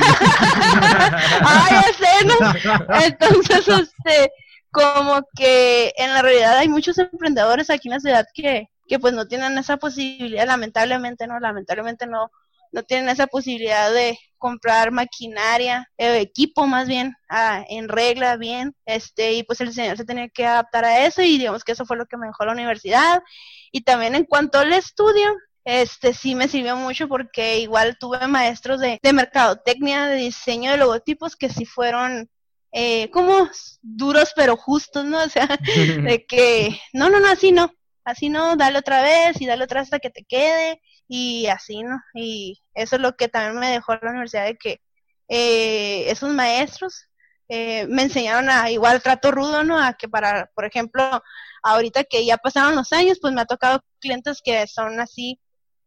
[1.44, 3.00] ay, sé, ¿no?
[3.02, 4.30] Entonces, este,
[4.72, 9.14] como que en la realidad hay muchos emprendedores aquí en la ciudad que, que pues
[9.14, 12.30] no tienen esa posibilidad, lamentablemente no, lamentablemente no,
[12.72, 18.74] no tienen esa posibilidad de comprar maquinaria, eh, equipo más bien, ah, en regla, bien,
[18.86, 21.84] este, y pues el señor se tenía que adaptar a eso y digamos que eso
[21.86, 23.22] fue lo que me dejó la universidad.
[23.70, 28.80] Y también en cuanto al estudio, este sí me sirvió mucho porque igual tuve maestros
[28.80, 32.28] de, de mercadotecnia, de diseño de logotipos que sí fueron
[32.72, 33.48] eh, como
[33.82, 35.18] duros pero justos, ¿no?
[35.24, 37.72] O sea, de que, no, no, no, así no,
[38.04, 42.00] así no, dale otra vez y dale otra hasta que te quede y así, ¿no?
[42.14, 44.80] Y eso es lo que también me dejó la universidad de que
[45.28, 47.08] eh, esos maestros
[47.48, 49.78] eh, me enseñaron a igual trato rudo, ¿no?
[49.78, 51.22] A que para, por ejemplo,
[51.62, 55.38] ahorita que ya pasaron los años, pues me ha tocado clientes que son así,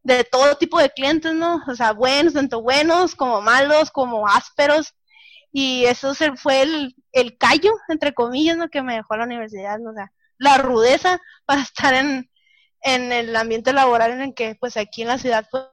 [0.04, 1.64] de todo tipo de clientes, ¿no?
[1.68, 4.94] O sea, buenos, tanto buenos como malos, como ásperos,
[5.58, 8.68] y eso fue el, el callo, entre comillas, ¿no?
[8.68, 9.92] que me dejó la universidad, ¿no?
[9.92, 12.30] o sea, la rudeza para estar en,
[12.82, 15.64] en el ambiente laboral en el que, pues aquí en la ciudad, pues,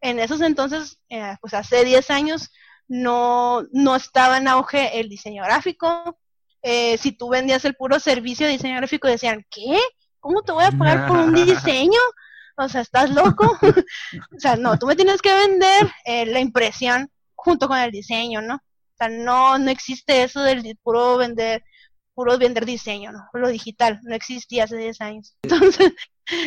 [0.00, 2.52] en, esos entonces, eh, pues hace 10 años,
[2.86, 6.16] no, no estaba en auge el diseño gráfico.
[6.62, 9.80] Eh, si tú vendías el puro servicio de diseño gráfico, decían, ¿qué?
[10.20, 12.00] ¿Cómo te voy a pagar por un diseño?
[12.56, 13.58] O sea, ¿estás loco?
[14.36, 18.40] o sea, no, tú me tienes que vender eh, la impresión junto con el diseño,
[18.40, 18.62] ¿no?
[19.04, 21.62] Sea, no, no existe eso del puro vender,
[22.14, 23.28] puro vender diseño, ¿no?
[23.32, 25.36] Lo digital, no existía hace 10 años.
[25.42, 25.92] Entonces,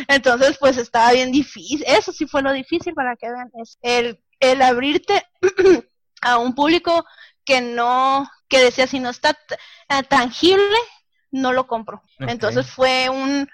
[0.08, 1.84] entonces pues estaba bien difícil.
[1.86, 3.50] Eso sí fue lo difícil para que vean.
[3.60, 5.22] Es el, el abrirte
[6.22, 7.04] a un público
[7.44, 9.36] que no, que decía si no está
[9.90, 10.76] eh, tangible,
[11.30, 12.02] no lo compro.
[12.18, 13.46] Entonces fue un,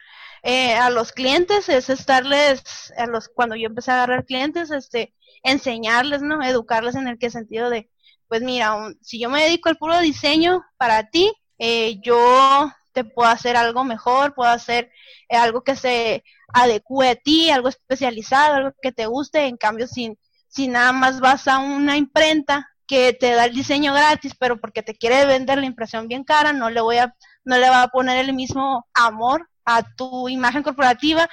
[0.43, 5.15] eh, a los clientes es estarles, a los, cuando yo empecé a agarrar clientes, este,
[5.43, 6.43] enseñarles, ¿no?
[6.43, 7.90] Educarles en el que sentido de,
[8.31, 13.29] pues mira, si yo me dedico al puro diseño para ti, eh, yo te puedo
[13.29, 14.93] hacer algo mejor, puedo hacer
[15.29, 16.23] eh, algo que se
[16.55, 20.17] adecue a ti, algo especializado, algo que te guste, en cambio si,
[20.47, 24.85] si nada más vas a una imprenta que te da el diseño gratis, pero porque
[24.85, 27.13] te quiere vender la impresión bien cara, no le voy a,
[27.45, 31.29] no le va a poner el mismo amor a tu imagen corporativa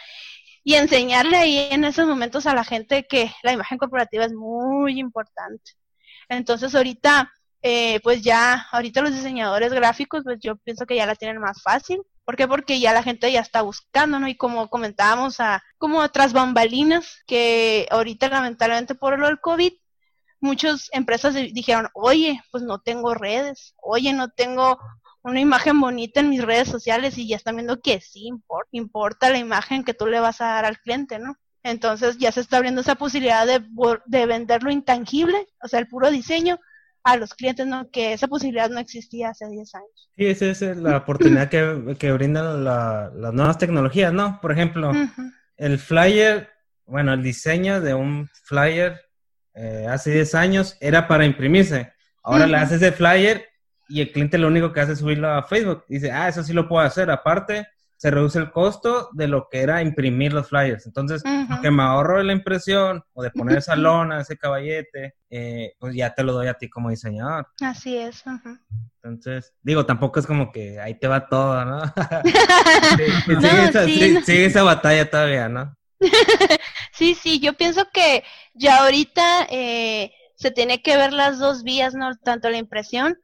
[0.63, 4.99] y enseñarle ahí en esos momentos a la gente que la imagen corporativa es muy
[4.99, 5.73] importante.
[6.29, 11.15] Entonces ahorita, eh, pues ya, ahorita los diseñadores gráficos, pues yo pienso que ya la
[11.15, 12.01] tienen más fácil.
[12.25, 12.47] ¿Por qué?
[12.47, 14.27] Porque ya la gente ya está buscando, ¿no?
[14.27, 19.73] Y como comentábamos, a, como otras bambalinas, que ahorita lamentablemente por lo del COVID,
[20.39, 24.77] muchas empresas dijeron, oye, pues no tengo redes, oye, no tengo
[25.23, 29.29] una imagen bonita en mis redes sociales y ya están viendo que sí importa, importa
[29.29, 31.35] la imagen que tú le vas a dar al cliente, ¿no?
[31.67, 33.62] Entonces ya se está abriendo esa posibilidad de,
[34.06, 36.60] de vender lo intangible, o sea, el puro diseño,
[37.03, 37.89] a los clientes, ¿no?
[37.89, 40.10] Que esa posibilidad no existía hace 10 años.
[40.17, 44.39] Sí, esa es la oportunidad que, que brindan las nuevas tecnologías, ¿no?
[44.41, 44.91] Por ejemplo,
[45.56, 46.49] el flyer,
[46.86, 49.01] bueno, el diseño de un flyer
[49.53, 51.93] eh, hace 10 años era para imprimirse.
[52.23, 53.45] Ahora le haces el flyer
[53.88, 55.86] y el cliente lo único que hace es subirlo a Facebook.
[55.88, 57.10] Dice, ah, eso sí lo puedo hacer.
[57.10, 60.86] Aparte, se reduce el costo de lo que era imprimir los flyers.
[60.86, 61.23] Entonces,
[61.62, 65.95] que me ahorro de la impresión o de poner esa lona, ese caballete, eh, pues
[65.95, 67.47] ya te lo doy a ti como diseñador.
[67.60, 68.23] Así es.
[69.01, 71.81] Entonces, digo, tampoco es como que ahí te va todo, ¿no?
[74.25, 75.75] sigue, esa, batalla todavía, ¿no?
[76.93, 81.95] sí, sí, yo pienso que ya ahorita eh, se tiene que ver las dos vías,
[81.95, 82.15] ¿no?
[82.17, 83.17] Tanto la impresión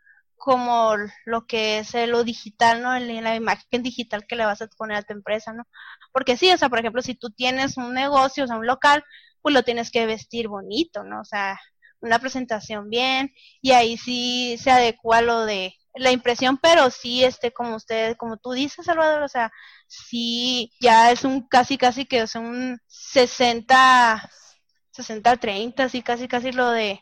[0.44, 2.94] como lo que es lo digital, ¿no?
[2.94, 5.64] En la imagen digital que le vas a poner a tu empresa, ¿no?
[6.12, 9.06] Porque sí, o sea, por ejemplo, si tú tienes un negocio, o sea, un local,
[9.42, 11.22] pues lo tienes que vestir bonito, ¿no?
[11.22, 11.58] O sea,
[12.02, 17.54] una presentación bien, y ahí sí se adecua lo de la impresión, pero sí, este,
[17.54, 19.50] como usted, como tú dices, Salvador, o sea,
[19.88, 24.30] sí, ya es un casi, casi que, es un 60,
[24.92, 27.02] 60, 30, sí, casi, casi lo de,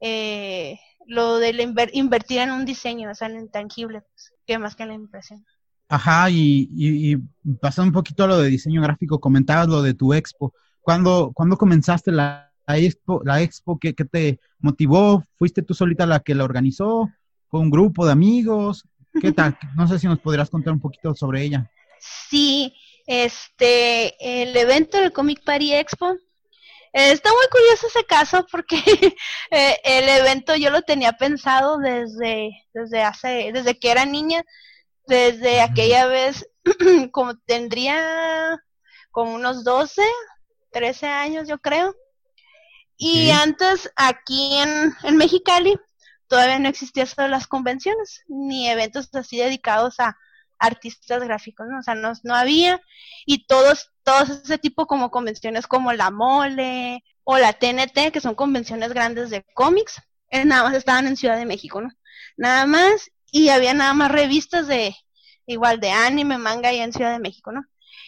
[0.00, 1.50] eh, lo de
[1.92, 5.44] invertir en un diseño, o sea, en intangible, pues, que más que en la impresión.
[5.88, 7.16] Ajá, y, y,
[7.60, 10.54] pasando un poquito a lo de diseño gráfico, comentabas lo de tu expo.
[10.80, 13.20] ¿Cuándo, ¿cuándo comenzaste la, expo?
[13.24, 15.24] La expo ¿qué, te motivó?
[15.36, 17.10] ¿Fuiste tú solita la que la organizó?
[17.48, 18.84] ¿Fue un grupo de amigos?
[19.20, 19.58] ¿Qué tal?
[19.76, 21.70] No sé si nos podrías contar un poquito sobre ella.
[22.00, 22.74] Sí,
[23.06, 26.16] este, el evento del Comic Party Expo
[26.92, 28.76] está muy curioso ese caso porque
[29.50, 34.44] eh, el evento yo lo tenía pensado desde, desde hace, desde que era niña,
[35.06, 36.48] desde aquella vez,
[37.12, 38.62] como tendría
[39.10, 40.02] como unos 12,
[40.70, 41.94] 13 años yo creo.
[42.96, 45.76] Y antes aquí en, en Mexicali
[46.28, 50.16] todavía no existía eso de las convenciones, ni eventos así dedicados a,
[50.62, 51.80] artistas gráficos, ¿no?
[51.80, 52.80] O sea, no, no había,
[53.26, 58.34] y todos, todos ese tipo como convenciones como la Mole o la TNT, que son
[58.34, 61.90] convenciones grandes de cómics, eh, nada más estaban en Ciudad de México, ¿no?
[62.36, 64.94] Nada más, y había nada más revistas de,
[65.46, 67.64] igual de anime, manga y en Ciudad de México, ¿no?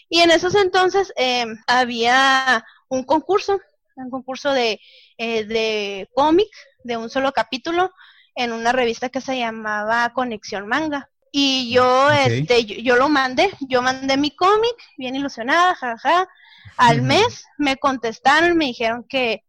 [0.08, 3.60] Y en esos entonces eh, había un concurso,
[3.96, 4.80] un concurso de,
[5.18, 6.48] eh, de cómic,
[6.84, 7.90] de un solo capítulo,
[8.36, 11.10] en una revista que se llamaba Conexión Manga.
[11.36, 16.28] Y yo, este, yo, lo mandé, yo mandé mi cómic, bien ilusionada, jaja.
[16.76, 19.42] Al mes me contestaron, me dijeron que,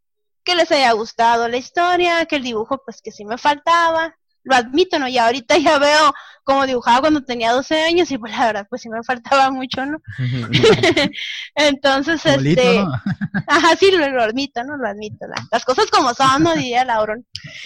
[0.43, 4.55] que les haya gustado la historia, que el dibujo pues que sí me faltaba, lo
[4.55, 5.07] admito, ¿no?
[5.07, 8.83] Y ahorita ya veo cómo dibujaba cuando tenía 12 años y pues la verdad pues
[8.83, 9.97] sí me faltaba mucho, ¿no?
[11.55, 12.85] Entonces, este...
[13.47, 14.77] Ajá, sí, lo, admito, ¿no?
[14.77, 15.25] Lo admito.
[15.51, 17.25] las cosas como son, no diría Lauron.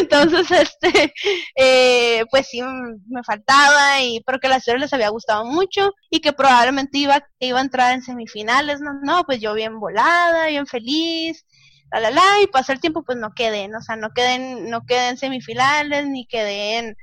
[0.00, 1.14] Entonces, este,
[1.56, 6.32] eh, pues sí me faltaba y porque la historia les había gustado mucho y que
[6.32, 8.94] probablemente iba, iba a entrar en semifinales, ¿no?
[9.02, 11.44] No, pues yo bien volada, bien feliz
[11.90, 14.84] la la la, y pasó el tiempo, pues no queden, o sea, no queden, no
[14.86, 16.96] queden semifinales, ni queden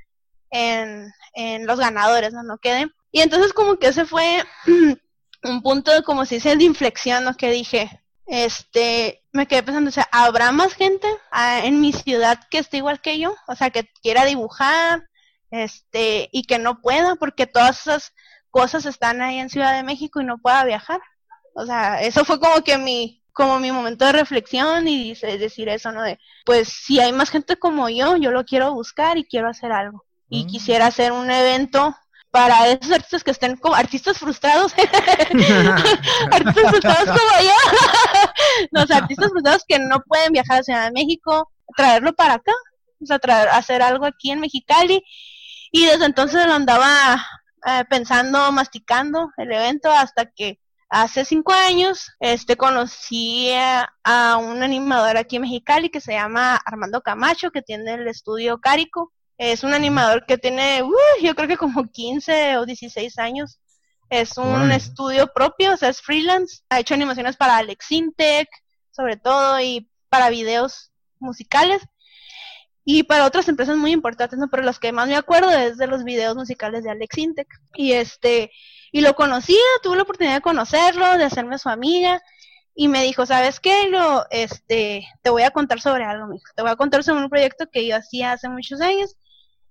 [0.50, 2.92] en, en los ganadores, no, no queden.
[3.10, 4.44] Y entonces como que ese fue
[5.42, 7.34] un punto, como se dice, de inflexión, ¿no?
[7.34, 12.40] Que dije, este, me quedé pensando, o sea, ¿habrá más gente ah, en mi ciudad
[12.50, 13.34] que esté igual que yo?
[13.48, 15.08] O sea, que quiera dibujar,
[15.50, 18.12] este, y que no pueda, porque todas esas
[18.50, 21.00] cosas están ahí en Ciudad de México y no pueda viajar.
[21.54, 25.92] O sea, eso fue como que mi, como mi momento de reflexión y decir eso,
[25.92, 26.02] ¿no?
[26.02, 29.72] De, pues si hay más gente como yo, yo lo quiero buscar y quiero hacer
[29.72, 30.06] algo.
[30.30, 30.46] Y mm.
[30.46, 31.94] quisiera hacer un evento
[32.30, 34.72] para esos artistas que estén como artistas frustrados,
[36.32, 38.30] artistas frustrados como yo,
[38.70, 42.52] los artistas frustrados que no pueden viajar a Ciudad de México, traerlo para acá,
[43.02, 45.04] o sea, traer, hacer algo aquí en Mexicali
[45.72, 47.22] Y desde entonces lo andaba
[47.66, 55.16] eh, pensando, masticando el evento hasta que hace cinco años este conocí a, un animador
[55.16, 59.12] aquí en Mexicali que se llama Armando Camacho, que tiene el estudio Carico.
[59.38, 60.82] Es un animador que tiene,
[61.22, 63.60] yo creo que como 15 o 16 años.
[64.08, 66.62] Es un estudio propio, o sea, es freelance.
[66.70, 68.48] Ha hecho animaciones para Alex Intec,
[68.92, 71.82] sobre todo, y para videos musicales.
[72.84, 74.48] Y para otras empresas muy importantes, ¿no?
[74.48, 77.48] Pero los que más me acuerdo es de los videos musicales de Alex Intec.
[77.74, 78.52] Y este,
[78.96, 82.22] y lo conocía, tuve la oportunidad de conocerlo, de hacerme su amiga.
[82.74, 83.90] Y me dijo, ¿sabes qué?
[83.90, 86.46] Lo, este, te voy a contar sobre algo, mijo.
[86.54, 89.14] Te voy a contar sobre un proyecto que yo hacía hace muchos años.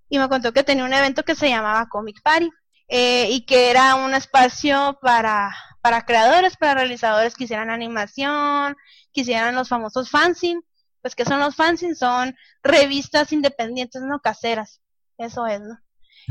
[0.10, 2.52] Y me contó que tenía un evento que se llamaba Comic Party.
[2.88, 8.76] Eh, y que era un espacio para, para creadores, para realizadores que hicieran animación,
[9.12, 10.62] que hicieran los famosos fanzine
[11.02, 14.82] pues que son los fanzines, son revistas independientes, no caseras,
[15.18, 15.80] eso es, ¿no?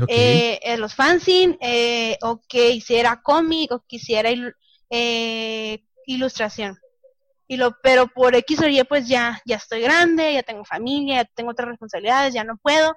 [0.07, 4.29] Eh, eh, los fanzines, eh, o que hiciera cómic, o que hiciera
[6.05, 6.77] ilustración.
[7.47, 11.23] Y lo, pero por X o Y, pues ya, ya estoy grande, ya tengo familia,
[11.23, 12.95] ya tengo otras responsabilidades, ya no puedo.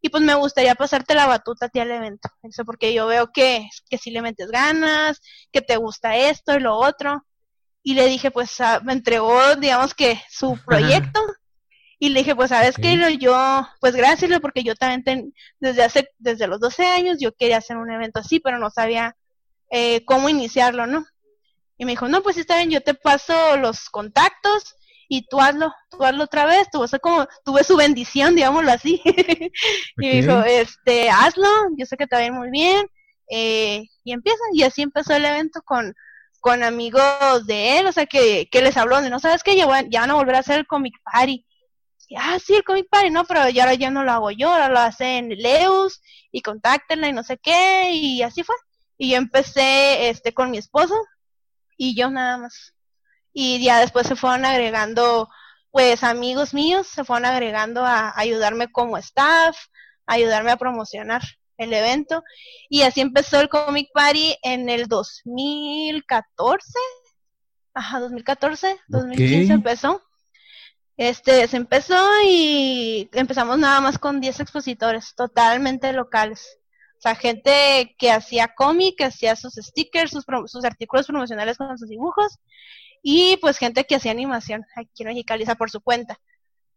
[0.00, 2.28] Y pues me gustaría pasarte la batuta a ti al evento.
[2.42, 5.20] Eso porque yo veo que, que si le metes ganas,
[5.50, 7.24] que te gusta esto y lo otro
[7.88, 11.20] y le dije, pues ah, me entregó, digamos que su proyecto.
[11.98, 16.46] Y le dije, pues sabes que yo, pues gracias, porque yo también desde hace, desde
[16.46, 19.16] los 12 años yo quería hacer un evento así, pero no sabía
[19.70, 21.04] eh, cómo iniciarlo, ¿no?
[21.76, 24.76] Y me dijo, no, pues está bien, yo te paso los contactos
[25.08, 29.00] y tú hazlo, tú hazlo otra vez, tuve como, tuve su bendición, digámoslo así.
[29.96, 32.86] y me dijo, este, hazlo, yo sé que te va a ir muy bien,
[33.30, 35.94] eh, y empieza, y así empezó el evento con,
[36.40, 39.66] con amigos de él, o sea, que, que les habló de, no sabes que ya,
[39.88, 41.44] ya van a volver a hacer el Comic Party.
[42.16, 44.78] Ah, sí, el Comic Party, no, pero ya, ya no lo hago yo, ahora lo
[44.78, 46.00] hacen Leus
[46.32, 48.54] y contáctenla y no sé qué, y así fue.
[48.96, 50.94] Y yo empecé este con mi esposo
[51.76, 52.74] y yo nada más.
[53.32, 55.28] Y ya después se fueron agregando,
[55.70, 59.56] pues, amigos míos, se fueron agregando a ayudarme como staff,
[60.06, 61.22] a ayudarme a promocionar
[61.58, 62.24] el evento.
[62.68, 66.78] Y así empezó el Comic Party en el 2014.
[67.74, 70.02] Ajá, 2014, 2015 empezó.
[70.98, 76.58] Este, se empezó y empezamos nada más con 10 expositores, totalmente locales.
[76.98, 81.78] O sea, gente que hacía cómic, que hacía sus stickers, sus, sus artículos promocionales con
[81.78, 82.40] sus dibujos,
[83.00, 86.18] y pues gente que hacía animación aquí en Mexicali, por su cuenta.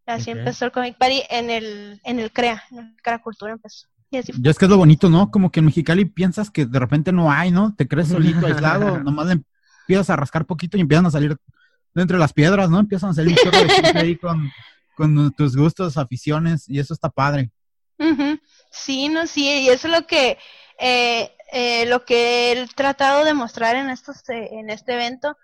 [0.05, 3.87] Así empezó el Comic Party en el, en el CREA, en el CREA Cultura empezó.
[4.11, 5.31] Ya es que es lo bonito, ¿no?
[5.31, 7.73] Como que en Mexicali piensas que de repente no hay, ¿no?
[7.75, 9.41] Te crees solito, aislado, nomás le
[9.81, 11.37] empiezas a rascar poquito y empiezan a salir
[11.93, 12.79] de entre las piedras, ¿no?
[12.79, 14.51] Empiezan a salir un chorro de ahí con,
[14.95, 17.51] con, tus gustos, aficiones, y eso está padre.
[18.71, 20.37] Sí, no, sí, y eso es lo que,
[20.79, 25.37] eh, eh, lo que he tratado de mostrar en, estos, eh, en este evento,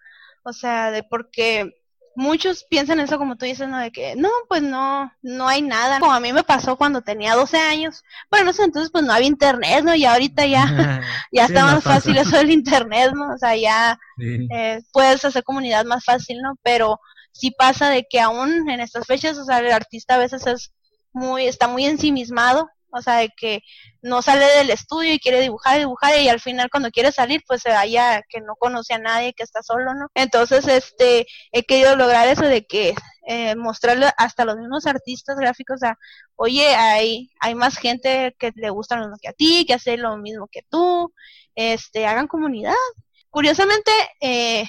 [0.44, 1.82] o sea, de porque
[2.18, 3.78] muchos piensan eso como tú dices, ¿no?
[3.78, 6.00] De que, no, pues no, no hay nada.
[6.00, 8.04] Como a mí me pasó cuando tenía 12 años.
[8.32, 9.94] Bueno, no sé, entonces pues no había internet, ¿no?
[9.94, 10.66] Y ahorita ya,
[11.32, 13.36] ya está más fácil eso del internet, ¿no?
[13.36, 16.58] O sea, ya eh, puedes hacer comunidad más fácil, ¿no?
[16.64, 17.00] Pero
[17.32, 20.74] sí pasa de que aún en estas fechas, o sea, el artista a veces es
[21.14, 23.62] muy, está muy ensimismado o sea, de que
[24.02, 27.62] no sale del estudio y quiere dibujar dibujar y al final cuando quiere salir pues
[27.62, 30.08] se vaya que no conoce a nadie, que está solo, ¿no?
[30.14, 32.96] Entonces, este, he querido lograr eso de que
[33.28, 35.98] eh, mostrarle hasta los mismos artistas gráficos a,
[36.36, 39.98] oye, hay, hay más gente que le gusta lo mismo que a ti, que hace
[39.98, 41.14] lo mismo que tú,
[41.56, 42.74] este, hagan comunidad.
[43.30, 44.66] Curiosamente, eh,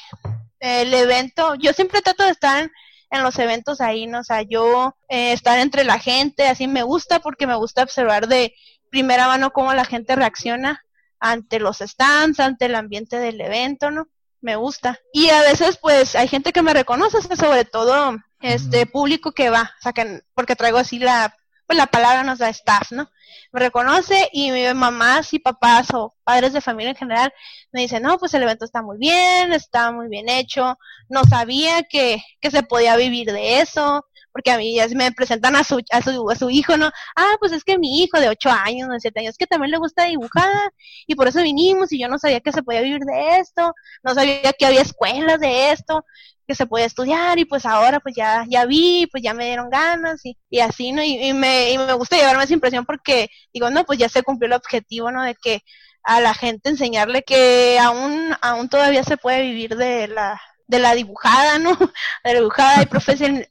[0.60, 2.70] el evento, yo siempre trato de estar
[3.10, 4.20] los eventos ahí, ¿no?
[4.20, 8.28] O sea, yo eh, estar entre la gente, así me gusta porque me gusta observar
[8.28, 8.54] de
[8.90, 10.84] primera mano cómo la gente reacciona
[11.20, 14.08] ante los stands, ante el ambiente del evento, ¿no?
[14.40, 14.98] Me gusta.
[15.12, 19.72] Y a veces, pues, hay gente que me reconoce, sobre todo este público que va,
[19.78, 21.34] o sea, que, porque traigo así la
[21.68, 23.10] pues la palabra nos da staff, ¿no?
[23.52, 27.32] Me reconoce y mi mamás y papás o padres de familia en general
[27.72, 30.78] me dicen, no, pues el evento está muy bien, está muy bien hecho,
[31.10, 34.06] no sabía que, que se podía vivir de eso,
[34.38, 36.92] porque a mí ya me presentan a su, a su, a su hijo, ¿no?
[37.16, 39.78] Ah, pues es que mi hijo de 8 años, de 7 años, que también le
[39.78, 40.72] gusta dibujar,
[41.08, 43.74] y por eso vinimos, y yo no sabía que se podía vivir de esto,
[44.04, 46.04] no sabía que había escuelas de esto,
[46.46, 49.70] que se podía estudiar y pues ahora pues ya, ya vi, pues ya me dieron
[49.70, 51.02] ganas y, y así, ¿no?
[51.02, 54.46] Y, me, y me gusta llevarme esa impresión porque digo, no, pues ya se cumplió
[54.46, 55.24] el objetivo, ¿no?
[55.24, 55.62] De que
[56.04, 60.94] a la gente enseñarle que aún, aún todavía se puede vivir de la, de la
[60.94, 61.70] dibujada, ¿no?
[62.24, 62.86] De la dibujada,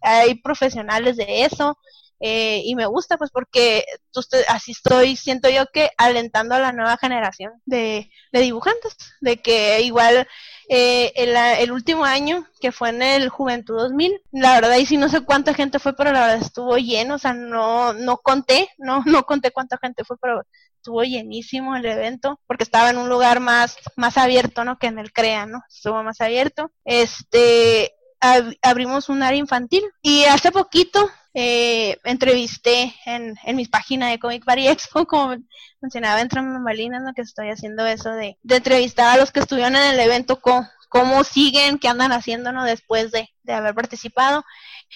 [0.01, 1.77] hay, profesionales de eso,
[2.19, 3.85] Eh, y me gusta pues porque
[4.47, 9.81] así estoy, siento yo que alentando a la nueva generación de, de dibujantes, de que
[9.81, 10.27] igual
[10.69, 14.97] eh, el, el, último año, que fue en el Juventud 2000, la verdad, y si
[14.97, 18.69] no sé cuánta gente fue, pero la verdad estuvo lleno, o sea, no, no conté,
[18.77, 20.43] no, no conté cuánta gente fue, pero
[20.87, 24.79] estuvo llenísimo el evento, porque estaba en un lugar más, más abierto, ¿no?
[24.79, 25.61] Que en el CREA, ¿no?
[25.69, 26.71] Estuvo más abierto.
[26.85, 27.93] Este,
[28.61, 34.45] abrimos un área infantil y hace poquito eh, entrevisté en, en mi página de Comic
[34.45, 35.35] Party Expo, como
[35.81, 37.13] mencionaba entre Malinas, ¿no?
[37.13, 41.23] que estoy haciendo eso de, de entrevistar a los que estuvieron en el evento, cómo
[41.25, 42.63] siguen, qué andan haciendo ¿no?
[42.63, 44.45] después de, de haber participado.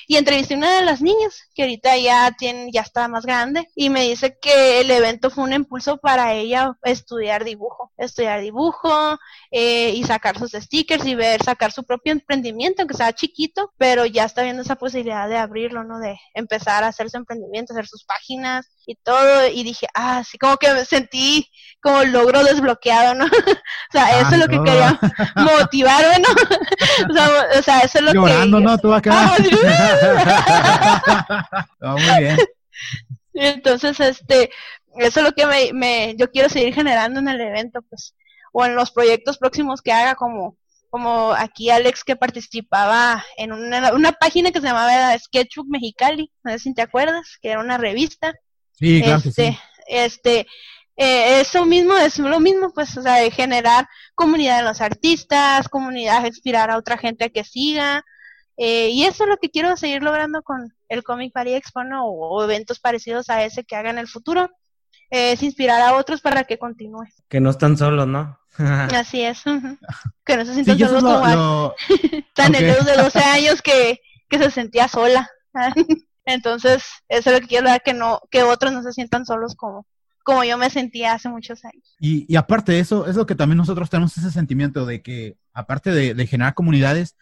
[0.08, 3.70] Y entrevisté a una de las niñas, que ahorita ya tiene, ya está más grande,
[3.76, 9.18] y me dice que el evento fue un impulso para ella estudiar dibujo, estudiar dibujo
[9.52, 14.06] eh, y sacar sus stickers y ver, sacar su propio emprendimiento, aunque sea chiquito, pero
[14.06, 16.00] ya está viendo esa posibilidad de abrirlo, ¿no?
[16.00, 20.38] De empezar a hacer su emprendimiento, hacer sus páginas y todo, y dije, ah, así
[20.38, 21.50] como que me sentí
[21.82, 23.26] como logro desbloqueado, ¿no?
[23.26, 25.00] o sea, eso es lo que quería
[25.36, 26.30] motivarme, ¿no?
[27.60, 28.64] o, sea, eso es lo Llorando, que...
[28.64, 28.78] ¿no?
[28.78, 29.12] Tú acá.
[29.14, 29.38] Ah,
[31.82, 32.38] muy bien.
[33.34, 34.50] Entonces, este,
[34.98, 38.16] eso es lo que me, me, yo quiero seguir generando en el evento, pues,
[38.52, 40.58] o en los proyectos próximos que haga, como,
[40.90, 46.52] como aquí Alex que participaba en una, una página que se llamaba Sketchbook Mexicali, no
[46.52, 48.34] sé si te acuerdas, que era una revista.
[48.74, 49.58] Sí, claro este,
[49.88, 50.48] este,
[50.98, 55.70] eh, eso mismo es lo mismo, pues, o sea, de generar comunidad en los artistas,
[55.70, 58.04] comunidad, inspirar a otra gente a que siga,
[58.64, 62.06] eh, y eso es lo que quiero seguir logrando con el Comic Party Expo, ¿no?
[62.06, 64.52] O, eventos parecidos a ese que haga en el futuro.
[65.10, 67.08] es inspirar a otros para que continúe.
[67.28, 68.40] Que no están solos, ¿no?
[68.96, 69.42] Así es.
[70.24, 71.74] Que no se sientan solos como
[72.36, 74.00] tan de 12 años que,
[74.30, 75.28] que se sentía sola.
[76.24, 79.56] Entonces, eso es lo que quiero dar, que no, que otros no se sientan solos
[79.56, 79.88] como,
[80.24, 81.96] como yo me sentía hace muchos años.
[82.00, 85.38] Y, y aparte de eso, es lo que también nosotros tenemos ese sentimiento de que,
[85.52, 87.16] aparte de, de generar comunidades,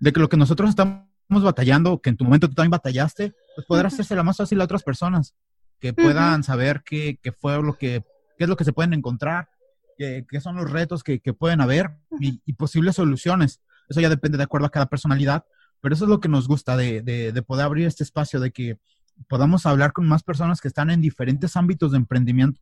[0.00, 3.66] de que lo que nosotros estamos batallando, que en tu momento tú también batallaste, pues
[3.66, 5.34] poder hacerse la más fácil a otras personas,
[5.78, 8.02] que puedan saber qué, qué, fue lo que,
[8.36, 9.48] qué es lo que se pueden encontrar,
[9.96, 13.60] qué, qué son los retos que, que pueden haber y, y, posibles soluciones.
[13.88, 15.44] Eso ya depende de acuerdo a cada personalidad,
[15.80, 18.50] pero eso es lo que nos gusta de, de, de poder abrir este espacio, de
[18.50, 18.78] que
[19.28, 22.60] podamos hablar con más personas que están en diferentes ámbitos de emprendimiento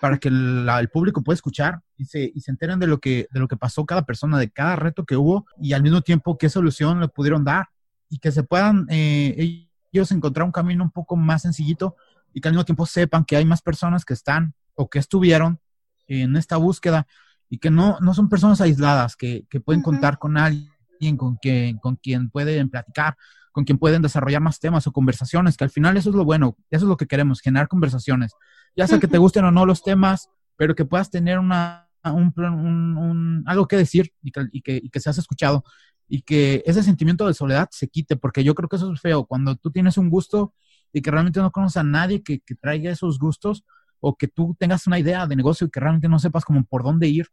[0.00, 3.40] para que el, público pueda escuchar y se, y se enteren de lo, que, de
[3.40, 6.48] lo que pasó cada persona, de cada reto que hubo y al mismo tiempo qué
[6.48, 7.68] solución le pudieron dar
[8.08, 11.96] y que se puedan eh, ellos encontrar un camino un poco más sencillito
[12.32, 15.60] y que al mismo tiempo sepan que hay más personas que están o que estuvieron
[16.06, 17.06] en esta búsqueda
[17.48, 20.70] y que no, no son personas aisladas, que, que pueden contar con alguien
[21.16, 23.16] con quien, con quien pueden platicar,
[23.56, 26.58] con quien pueden desarrollar más temas o conversaciones, que al final eso es lo bueno,
[26.70, 28.32] eso es lo que queremos, generar conversaciones.
[28.76, 32.34] Ya sea que te gusten o no los temas, pero que puedas tener una, un,
[32.36, 35.64] un, algo que decir y que, y, que, y que seas escuchado
[36.06, 39.24] y que ese sentimiento de soledad se quite, porque yo creo que eso es feo,
[39.24, 40.52] cuando tú tienes un gusto
[40.92, 43.64] y que realmente no conoces a nadie que, que traiga esos gustos
[44.00, 46.82] o que tú tengas una idea de negocio y que realmente no sepas como por
[46.82, 47.28] dónde ir,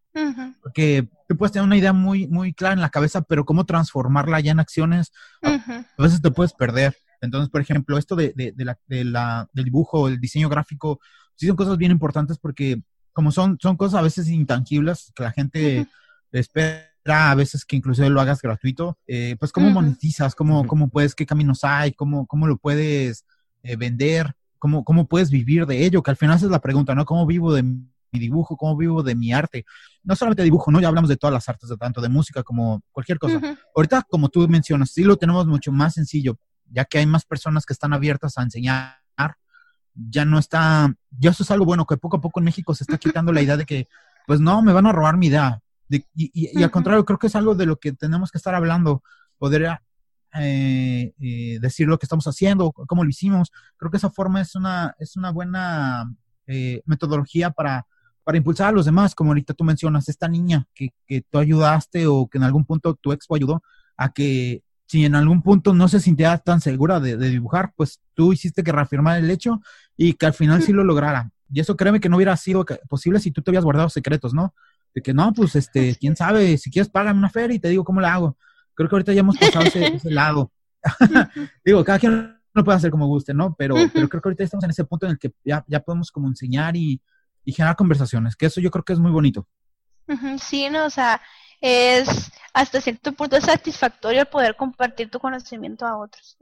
[0.62, 4.40] porque tú puedes tener una idea muy, muy clara en la cabeza, pero cómo transformarla
[4.40, 5.12] ya en acciones,
[5.42, 6.96] a veces te puedes perder.
[7.22, 11.00] Entonces, por ejemplo, esto de, de, de, la, de la, del dibujo, el diseño gráfico,
[11.36, 12.82] sí son cosas bien importantes porque
[13.14, 15.88] como son, son cosas a veces intangibles que la gente
[16.32, 21.16] espera a veces que inclusive lo hagas gratuito, eh, pues cómo monetizas, cómo, cómo puedes,
[21.16, 23.26] qué caminos hay, cómo, cómo lo puedes
[23.62, 26.96] eh, vender, cómo, cómo puedes vivir de ello, que al final esa es la pregunta,
[26.96, 27.04] ¿no?
[27.04, 27.84] ¿Cómo vivo de mi
[28.14, 28.56] dibujo?
[28.56, 29.66] ¿Cómo vivo de mi arte?
[30.04, 30.80] No solamente dibujo, ¿no?
[30.80, 33.42] Ya hablamos de todas las artes, de tanto de música como cualquier cosa.
[33.76, 36.38] Ahorita, como tú mencionas, sí lo tenemos mucho más sencillo,
[36.72, 39.04] ya que hay más personas que están abiertas a enseñar
[39.96, 42.84] ya no está, ya eso es algo bueno, que poco a poco en México se
[42.84, 43.88] está quitando la idea de que,
[44.26, 45.62] pues no, me van a robar mi idea.
[45.88, 49.04] y, y, al contrario, creo que es algo de lo que tenemos que estar hablando,
[49.38, 49.80] poder
[50.40, 53.52] eh, eh, decir lo que estamos haciendo, cómo lo hicimos.
[53.78, 56.12] Creo que esa forma es una, es una buena
[56.48, 57.86] eh, metodología para,
[58.24, 62.08] para impulsar a los demás, como ahorita tú mencionas, esta niña que, que tú ayudaste
[62.08, 63.64] o que en algún punto tu expo ayudó
[63.98, 64.64] a que
[64.94, 68.72] si en algún punto no se sintiera tan segura de, dibujar, pues tú hiciste que
[68.72, 69.60] reafirmar el hecho
[69.98, 71.32] y que al final sí lo lograra.
[71.52, 74.54] Y eso créeme que no hubiera sido posible si tú te habías guardado secretos, ¿no?
[74.94, 77.84] De que no, pues este, quién sabe, si quieres págame una feria y te digo
[77.84, 78.38] cómo la hago.
[78.76, 80.52] Creo que ahorita ya hemos pasado ese, lado.
[81.66, 83.56] digo, cada quien lo puede hacer como guste, ¿no?
[83.56, 86.12] Pero, pero creo que ahorita estamos en ese punto en el que ya, ya podemos
[86.12, 87.02] como enseñar y,
[87.46, 89.48] y generar conversaciones, que eso yo creo que es muy bonito.
[90.40, 91.22] Sí, no, o sea,
[91.62, 96.38] es hasta cierto punto satisfactorio el poder compartir tu conocimiento a otros.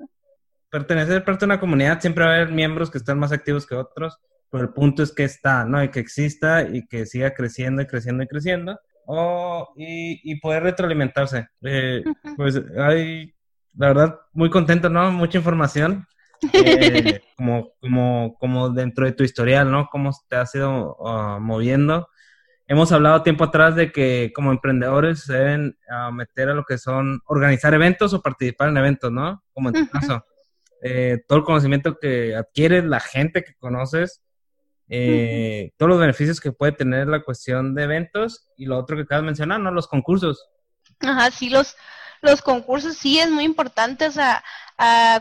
[0.69, 3.75] pertenecer parte de una comunidad siempre va a haber miembros que están más activos que
[3.75, 4.17] otros,
[4.49, 5.83] pero el punto es que está, ¿no?
[5.83, 8.79] Y que exista y que siga creciendo y creciendo y creciendo.
[9.13, 11.49] Oh, y, y poder retroalimentarse.
[11.63, 12.01] Eh,
[12.37, 13.35] pues hay,
[13.75, 15.11] la verdad, muy contento, ¿no?
[15.11, 16.07] Mucha información.
[16.53, 19.89] Eh, como, como, como dentro de tu historial, ¿no?
[19.91, 22.07] Cómo te has ido ah, moviendo.
[22.67, 26.77] Hemos hablado tiempo atrás de que como emprendedores se deben ah, meter a lo que
[26.77, 29.43] son organizar eventos o participar en eventos, ¿no?
[29.51, 30.25] Como en tu caso.
[30.81, 34.23] Eh, todo el conocimiento que adquieres, la gente que conoces,
[34.93, 39.03] eh, todos los beneficios que puede tener la cuestión de eventos y lo otro que
[39.03, 39.71] acabas de mencionar, ¿no?
[39.71, 40.49] Los concursos.
[40.99, 41.77] Ajá, sí, los,
[42.21, 44.43] los concursos sí es muy importante, o sea,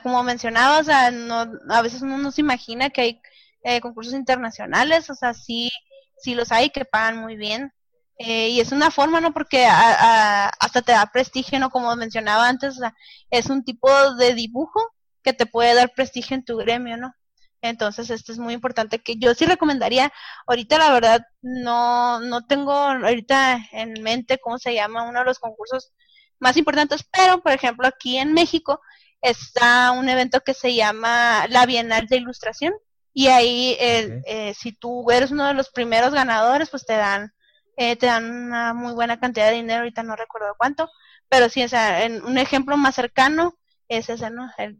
[0.02, 3.22] como mencionabas, o no, a veces uno no se imagina que hay
[3.62, 5.70] eh, concursos internacionales, o sea, sí,
[6.18, 7.72] sí los hay que pagan muy bien.
[8.18, 9.32] y es una forma, ¿no?
[9.32, 11.70] Porque hasta te da prestigio, ¿no?
[11.70, 12.92] Como mencionaba antes, sea,
[13.30, 14.80] es un tipo de dibujo
[15.22, 17.14] que te puede dar prestigio en tu gremio, ¿no?
[17.62, 20.12] Entonces, esto es muy importante que yo sí recomendaría,
[20.46, 25.38] ahorita la verdad no, no tengo ahorita en mente cómo se llama uno de los
[25.38, 25.92] concursos
[26.38, 28.80] más importantes, pero por ejemplo aquí en México
[29.20, 32.72] está un evento que se llama la Bienal de Ilustración
[33.12, 37.32] y ahí eh, eh, si tú eres uno de los primeros ganadores, pues te dan
[37.76, 40.90] eh, te dan una muy buena cantidad de dinero, ahorita no recuerdo cuánto,
[41.28, 43.58] pero sí, o sea, en un ejemplo más cercano
[43.88, 44.50] es ese, ¿no?
[44.58, 44.78] El,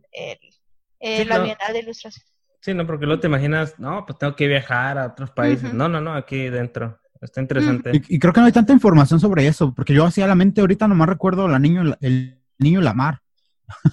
[1.00, 2.26] el, la Bienal de Ilustración.
[2.60, 5.72] Sí, no, porque luego te imaginas, no, pues tengo que viajar a otros países.
[5.72, 6.98] No, no, no, aquí dentro.
[7.20, 7.92] Está interesante.
[8.08, 10.88] y, creo que no hay tanta información sobre eso, porque yo hacía la mente ahorita
[10.88, 13.20] nomás recuerdo la niño, el niño Lamar.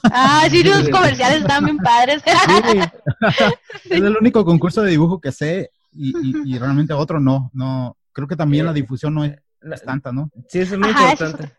[0.04, 2.22] Ah, sí, los comerciales están bien padres.
[3.86, 6.14] es el único concurso de dibujo que sé y,
[6.46, 7.50] y, realmente otro no.
[7.54, 9.38] no Creo que también la difusión no es,
[9.86, 10.32] tanta, ¿no?
[10.48, 11.52] Sí, eso es muy importante.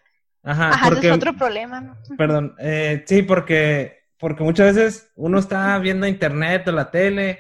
[0.43, 1.97] Ajá, porque, es otro problema, ¿no?
[2.17, 7.39] Perdón, eh, sí, porque, porque muchas veces uno está viendo internet o la tele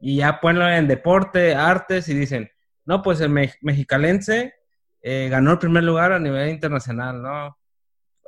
[0.00, 2.50] y ya ponen en deporte, artes y dicen,
[2.84, 4.54] no, pues el mexicalense
[5.02, 7.58] eh, ganó el primer lugar a nivel internacional, ¿no?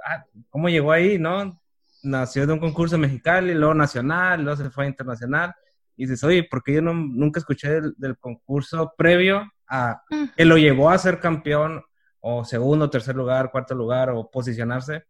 [0.05, 1.63] Ah, ¿Cómo llegó ahí, no?
[2.03, 5.55] Nació de un concurso mexicano y luego nacional, luego se fue a internacional.
[5.97, 10.03] Y dices, oye, porque yo no, nunca escuché del, del concurso previo a
[10.37, 11.83] que lo llevó a ser campeón
[12.21, 15.05] o segundo, tercer lugar, cuarto lugar o posicionarse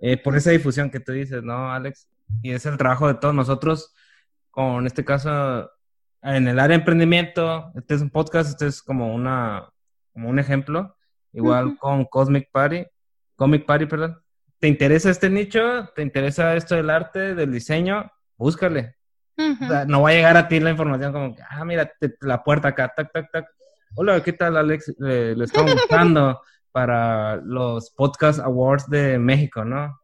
[0.00, 2.08] eh, por esa difusión que tú dices, ¿no, Alex?
[2.42, 3.94] Y es el trabajo de todos nosotros,
[4.50, 5.70] con este caso,
[6.22, 9.68] en el área de emprendimiento, este es un podcast, este es como una,
[10.12, 10.96] como un ejemplo,
[11.32, 12.84] igual con Cosmic Party,
[13.36, 14.20] Comic Party, perdón.
[14.58, 15.90] ¿Te interesa este nicho?
[15.94, 18.10] ¿Te interesa esto del arte, del diseño?
[18.36, 18.96] Búscale.
[19.86, 23.12] no va a llegar a ti la información como, ah, mira, la puerta acá, tac,
[23.12, 23.46] tac, tac.
[23.96, 24.94] Hola, ¿qué tal, Alex?
[25.06, 26.40] Eh, le estamos buscando
[26.72, 30.00] para los Podcast Awards de México, ¿no?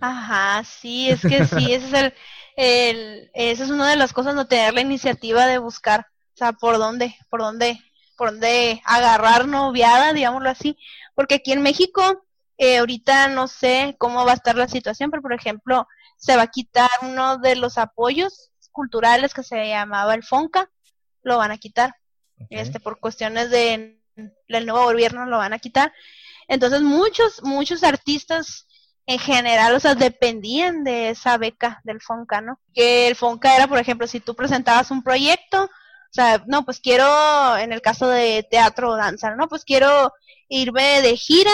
[0.00, 2.14] Ajá, sí, es que sí, ese es el,
[2.56, 6.52] el, esa es una de las cosas, no tener la iniciativa de buscar, o sea,
[6.52, 7.78] por dónde, por dónde,
[8.16, 10.78] por dónde agarrar noviada, digámoslo así,
[11.14, 12.24] porque aquí en México,
[12.58, 15.86] eh, ahorita no sé cómo va a estar la situación, pero por ejemplo,
[16.16, 20.70] se va a quitar uno de los apoyos culturales que se llamaba el FONCA,
[21.22, 21.94] lo van a quitar
[22.48, 24.00] este, por cuestiones de
[24.48, 25.92] el nuevo gobierno lo van a quitar.
[26.48, 28.66] Entonces muchos, muchos artistas
[29.06, 32.60] en general, o sea, dependían de esa beca del FONCA, ¿no?
[32.74, 36.80] Que el FONCA era, por ejemplo, si tú presentabas un proyecto, o sea, no, pues
[36.80, 40.12] quiero, en el caso de teatro o danza, no, pues quiero
[40.48, 41.52] irme de gira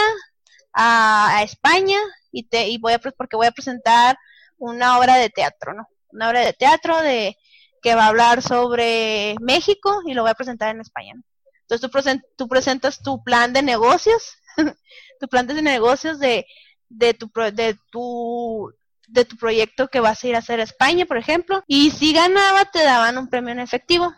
[0.73, 1.99] a, España
[2.33, 4.19] y, te, y voy a, porque voy a presentar
[4.59, 5.89] una obra de teatro, ¿no?
[6.09, 7.37] Una obra de teatro de
[7.83, 11.23] que va a hablar sobre México y lo voy a presentar en español.
[11.63, 14.37] Entonces tú, tú presentas tu plan de negocios,
[15.21, 16.47] tu plan de negocios de,
[16.89, 18.73] de, tu, de, tu,
[19.09, 22.13] de tu proyecto que vas a ir a hacer a España, por ejemplo, y si
[22.13, 24.13] ganaba te daban un premio en efectivo,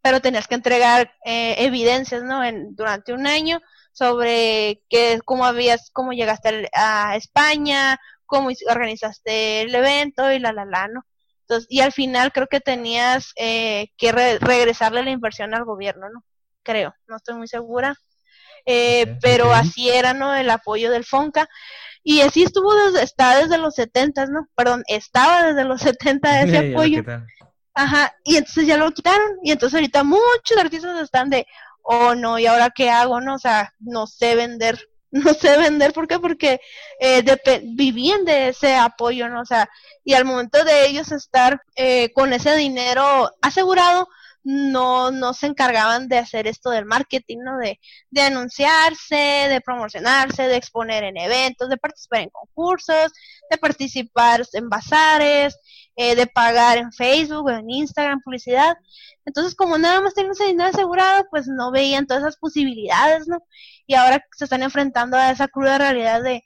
[0.00, 2.42] pero tenías que entregar eh, evidencias, ¿no?
[2.44, 3.60] En, durante un año
[3.92, 10.64] sobre que, cómo habías, cómo llegaste a España, cómo organizaste el evento y la la
[10.64, 11.04] la, ¿no?
[11.68, 16.24] y al final creo que tenías eh, que regresarle la inversión al gobierno, ¿no?
[16.62, 17.94] Creo, no estoy muy segura.
[18.64, 20.34] Eh, pero así era, ¿no?
[20.34, 21.48] El apoyo del FONCA.
[22.04, 24.48] Y así estuvo desde, está desde los 70, ¿no?
[24.54, 27.02] Perdón, estaba desde los 70 ese apoyo.
[27.74, 29.38] Ajá, y entonces ya lo quitaron.
[29.42, 31.46] Y entonces ahorita muchos artistas están de,
[31.82, 33.20] oh no, ¿y ahora qué hago?
[33.20, 34.78] No, o sea, no sé vender
[35.12, 36.18] no sé vender, ¿por qué?
[36.18, 36.58] Porque
[36.98, 37.22] eh,
[37.64, 39.42] vivían de ese apoyo, ¿no?
[39.42, 39.68] O sea,
[40.04, 44.08] y al momento de ellos estar eh, con ese dinero asegurado,
[44.44, 47.58] no, no se encargaban de hacer esto del marketing, ¿no?
[47.58, 47.78] De,
[48.10, 49.16] de anunciarse,
[49.48, 53.12] de promocionarse, de exponer en eventos, de participar en concursos,
[53.50, 55.56] de participar en bazares,
[55.94, 58.76] eh, de pagar en Facebook o en Instagram publicidad.
[59.24, 63.38] Entonces, como nada más tienen ese dinero asegurado, pues no veían todas esas posibilidades, ¿no?
[63.86, 66.42] Y ahora se están enfrentando a esa cruda realidad de,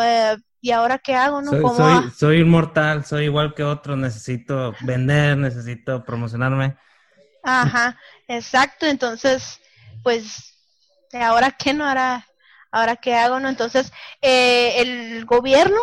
[0.00, 1.50] eh, ¿y ahora qué hago, no?
[1.50, 6.76] Soy, soy, soy, inmortal, soy igual que otros, necesito vender, necesito promocionarme.
[7.42, 9.60] Ajá, exacto, entonces,
[10.02, 10.54] pues,
[11.12, 12.26] ¿ahora qué no hará?
[12.70, 13.48] ¿Ahora qué hago, no?
[13.48, 15.78] Entonces, eh, el gobierno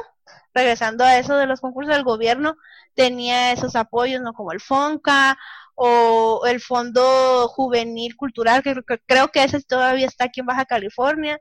[0.53, 2.55] regresando a eso de los concursos del gobierno,
[2.95, 4.34] tenía esos apoyos, ¿no?
[4.34, 5.38] Como el FONCA
[5.76, 11.39] o el Fondo Juvenil Cultural, que, creo que ese todavía está aquí en Baja California.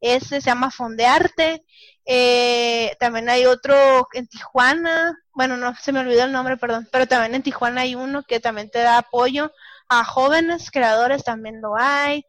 [0.00, 1.64] Ese se llama Fondearte.
[2.04, 5.16] Eh, también hay otro en Tijuana.
[5.32, 6.88] Bueno, no se me olvidó el nombre, perdón.
[6.90, 9.52] Pero también en Tijuana hay uno que también te da apoyo
[9.88, 12.24] a jóvenes creadores, también lo hay.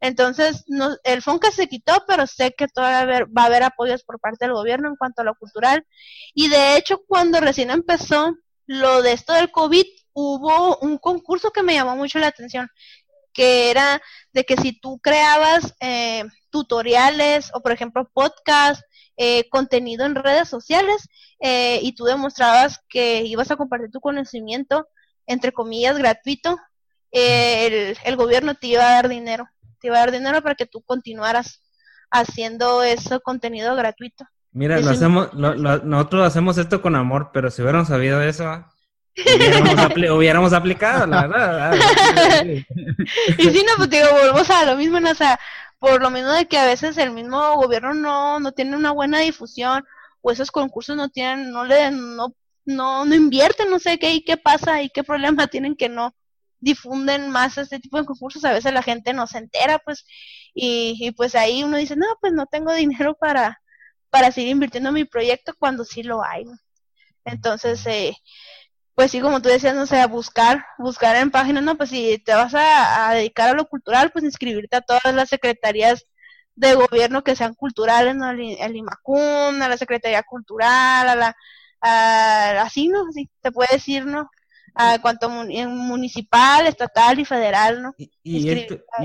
[0.00, 4.18] Entonces, no, el FONCA se quitó, pero sé que todavía va a haber apoyos por
[4.18, 5.86] parte del gobierno en cuanto a lo cultural.
[6.34, 8.34] Y de hecho, cuando recién empezó
[8.66, 12.68] lo de esto del COVID, hubo un concurso que me llamó mucho la atención,
[13.32, 14.00] que era
[14.32, 18.82] de que si tú creabas eh, tutoriales o, por ejemplo, podcast,
[19.16, 21.08] eh, contenido en redes sociales
[21.40, 24.88] eh, y tú demostrabas que ibas a compartir tu conocimiento,
[25.26, 26.56] entre comillas, gratuito,
[27.12, 29.48] el, el gobierno te iba a dar dinero
[29.80, 31.62] te iba a dar dinero para que tú continuaras
[32.10, 34.26] haciendo ese contenido gratuito.
[34.52, 38.64] Mira, lo hacemos, nosotros hacemos esto con amor, pero si hubiéramos sabido eso,
[39.16, 41.74] hubiéramos, aplicado, la verdad.
[43.38, 45.38] y si no, pues digo, volvemos a lo mismo, o sea,
[45.78, 49.20] por lo menos de que a veces el mismo gobierno no, no tiene una buena
[49.20, 49.84] difusión,
[50.20, 52.34] o esos concursos no tienen, no le, no,
[52.64, 56.14] no, no invierten, no sé qué y qué pasa y qué problema tienen que no,
[56.60, 60.04] difunden más este tipo de concursos, a veces la gente no se entera, pues,
[60.54, 63.60] y, pues ahí uno dice, no, pues no tengo dinero para,
[64.10, 66.44] para seguir invirtiendo en mi proyecto cuando sí lo hay.
[67.24, 68.16] Entonces, eh,
[68.94, 72.34] pues sí, como tú decías, no sé, buscar, buscar en páginas, no, pues si te
[72.34, 76.06] vas a, dedicar a lo cultural, pues inscribirte a todas las secretarías
[76.54, 78.26] de gobierno que sean culturales, ¿no?
[78.26, 81.36] Al, IMACUN, a la Secretaría Cultural, a la,
[81.80, 83.06] a, así, ¿no?
[83.08, 84.30] Así, te puedes ir, ¿no?
[84.74, 87.94] a cuanto municipal, estatal y federal, ¿no?
[88.22, 88.48] Y,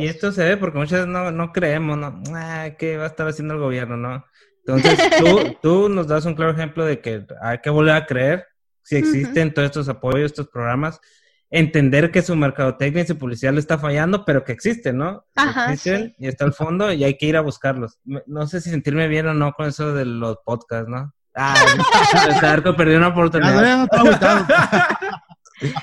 [0.06, 2.22] esto, se ve porque muchas veces no, no creemos, ¿no?
[2.36, 4.26] Ah, ¿Qué va a estar haciendo el gobierno, no?
[4.66, 8.48] Entonces, tú, tú nos das un claro ejemplo de que hay que volver a creer
[8.86, 11.02] si existen todos estos apoyos, estos programas,
[11.50, 15.26] entender que su mercadotecnia y su publicidad le está fallando, pero que existen, ¿no?
[15.36, 17.98] Ajá, existen y está al fondo y hay que ir a buscarlos.
[18.04, 21.14] No sé si sentirme bien o no con eso de los podcasts, ¿no?
[21.36, 21.56] Ah,
[22.78, 23.88] perdí una oportunidad.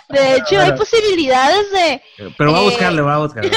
[0.09, 2.03] De hecho, hay posibilidades de...
[2.39, 3.51] Pero va a buscarle, va a buscarle.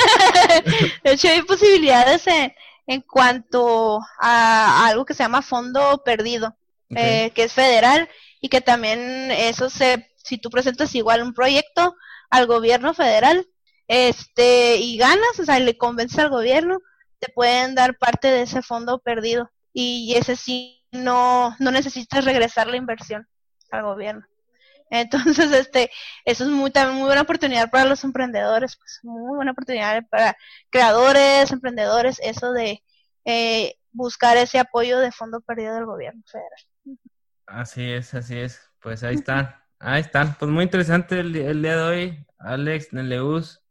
[1.03, 2.51] de hecho, hay posibilidades en,
[2.87, 6.55] en cuanto a, algo que se llama fondo perdido,
[6.89, 8.09] eh, que es federal
[8.45, 11.95] y que también eso se, si tú presentas igual un proyecto
[12.29, 13.49] al gobierno federal,
[13.87, 16.77] este, y ganas, o sea, le convences al gobierno,
[17.17, 22.67] te pueden dar parte de ese fondo perdido y ese sí no, no necesitas regresar
[22.67, 23.27] la inversión
[23.71, 24.27] al gobierno.
[24.91, 25.89] Entonces, este,
[26.23, 30.37] eso es muy, también muy buena oportunidad para los emprendedores, pues muy buena oportunidad para
[30.69, 32.83] creadores, emprendedores, eso de
[33.25, 36.74] eh, buscar ese apoyo de fondo perdido del gobierno federal.
[37.47, 38.59] Así es, así es.
[38.81, 40.35] Pues ahí están, ahí están.
[40.39, 43.61] Pues muy interesante el, día de hoy, Alex, Neleus.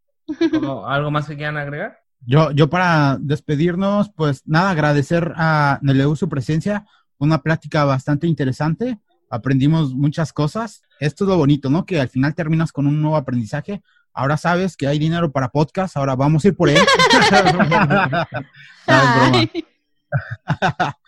[0.87, 1.99] ¿Algo más que quieran agregar?
[2.21, 6.87] Yo, yo para despedirnos, pues nada, agradecer a Neleus su presencia,
[7.19, 8.99] una plática bastante interesante
[9.35, 10.83] aprendimos muchas cosas.
[11.01, 11.85] Esto es lo bonito, ¿no?
[11.85, 13.83] Que al final terminas con un nuevo aprendizaje.
[14.13, 16.79] Ahora sabes que hay dinero para podcast, ahora vamos a ir por él.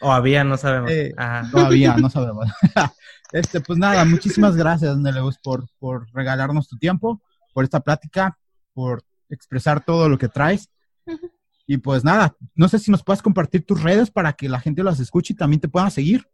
[0.00, 0.90] o había, no sabemos.
[0.90, 1.14] Eh,
[1.50, 2.46] todavía, no sabemos.
[3.32, 7.20] este, pues nada, muchísimas gracias, Neleus, por, por regalarnos tu tiempo,
[7.52, 8.38] por esta plática,
[8.72, 10.70] por expresar todo lo que traes.
[11.66, 14.84] Y pues nada, no sé si nos puedes compartir tus redes para que la gente
[14.84, 16.28] las escuche y también te puedan seguir.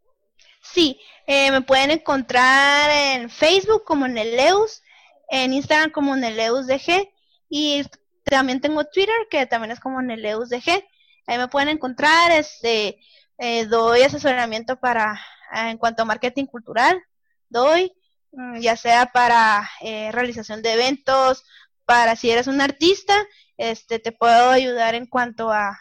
[0.62, 4.82] Sí, eh, me pueden encontrar en Facebook como Neleus,
[5.30, 7.08] en Instagram como NeleusDG
[7.48, 7.82] y
[8.24, 10.84] también tengo Twitter que también es como NeleusDG.
[11.26, 12.98] Ahí me pueden encontrar, este,
[13.38, 15.20] eh, doy asesoramiento para,
[15.50, 17.02] ah, en cuanto a marketing cultural,
[17.48, 17.92] doy,
[18.32, 21.44] mm, ya sea para eh, realización de eventos,
[21.84, 23.14] para si eres un artista,
[23.56, 25.78] este, te puedo ayudar en cuanto a,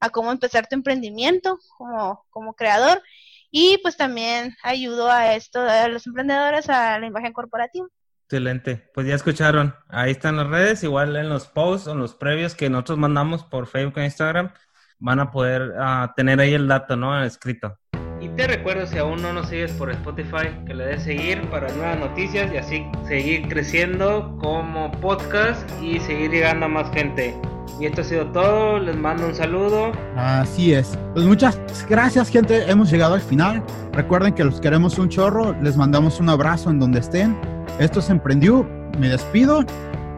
[0.00, 3.02] a cómo empezar tu emprendimiento como, como creador.
[3.50, 7.86] Y pues también ayudo a esto, a los emprendedores, a la imagen corporativa.
[8.24, 12.14] Excelente, pues ya escucharon, ahí están las redes, igual en los posts o en los
[12.14, 14.54] previos que nosotros mandamos por Facebook e Instagram,
[15.02, 17.22] van a poder ah, tener ahí el dato, ¿no?
[17.22, 17.76] Escrito.
[18.20, 21.68] Y te recuerdo si aún no nos sigues por Spotify que le des seguir para
[21.72, 27.36] nuevas noticias y así seguir creciendo como podcast y seguir llegando a más gente.
[27.80, 29.90] Y esto ha sido todo, les mando un saludo.
[30.16, 30.96] Así es.
[31.14, 33.60] Pues muchas gracias gente, hemos llegado al final.
[33.92, 37.36] Recuerden que los queremos un chorro, les mandamos un abrazo en donde estén.
[37.80, 38.64] Esto se emprendió,
[39.00, 39.64] me despido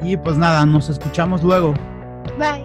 [0.02, 1.72] y pues nada, nos escuchamos luego.
[2.38, 2.62] Bye.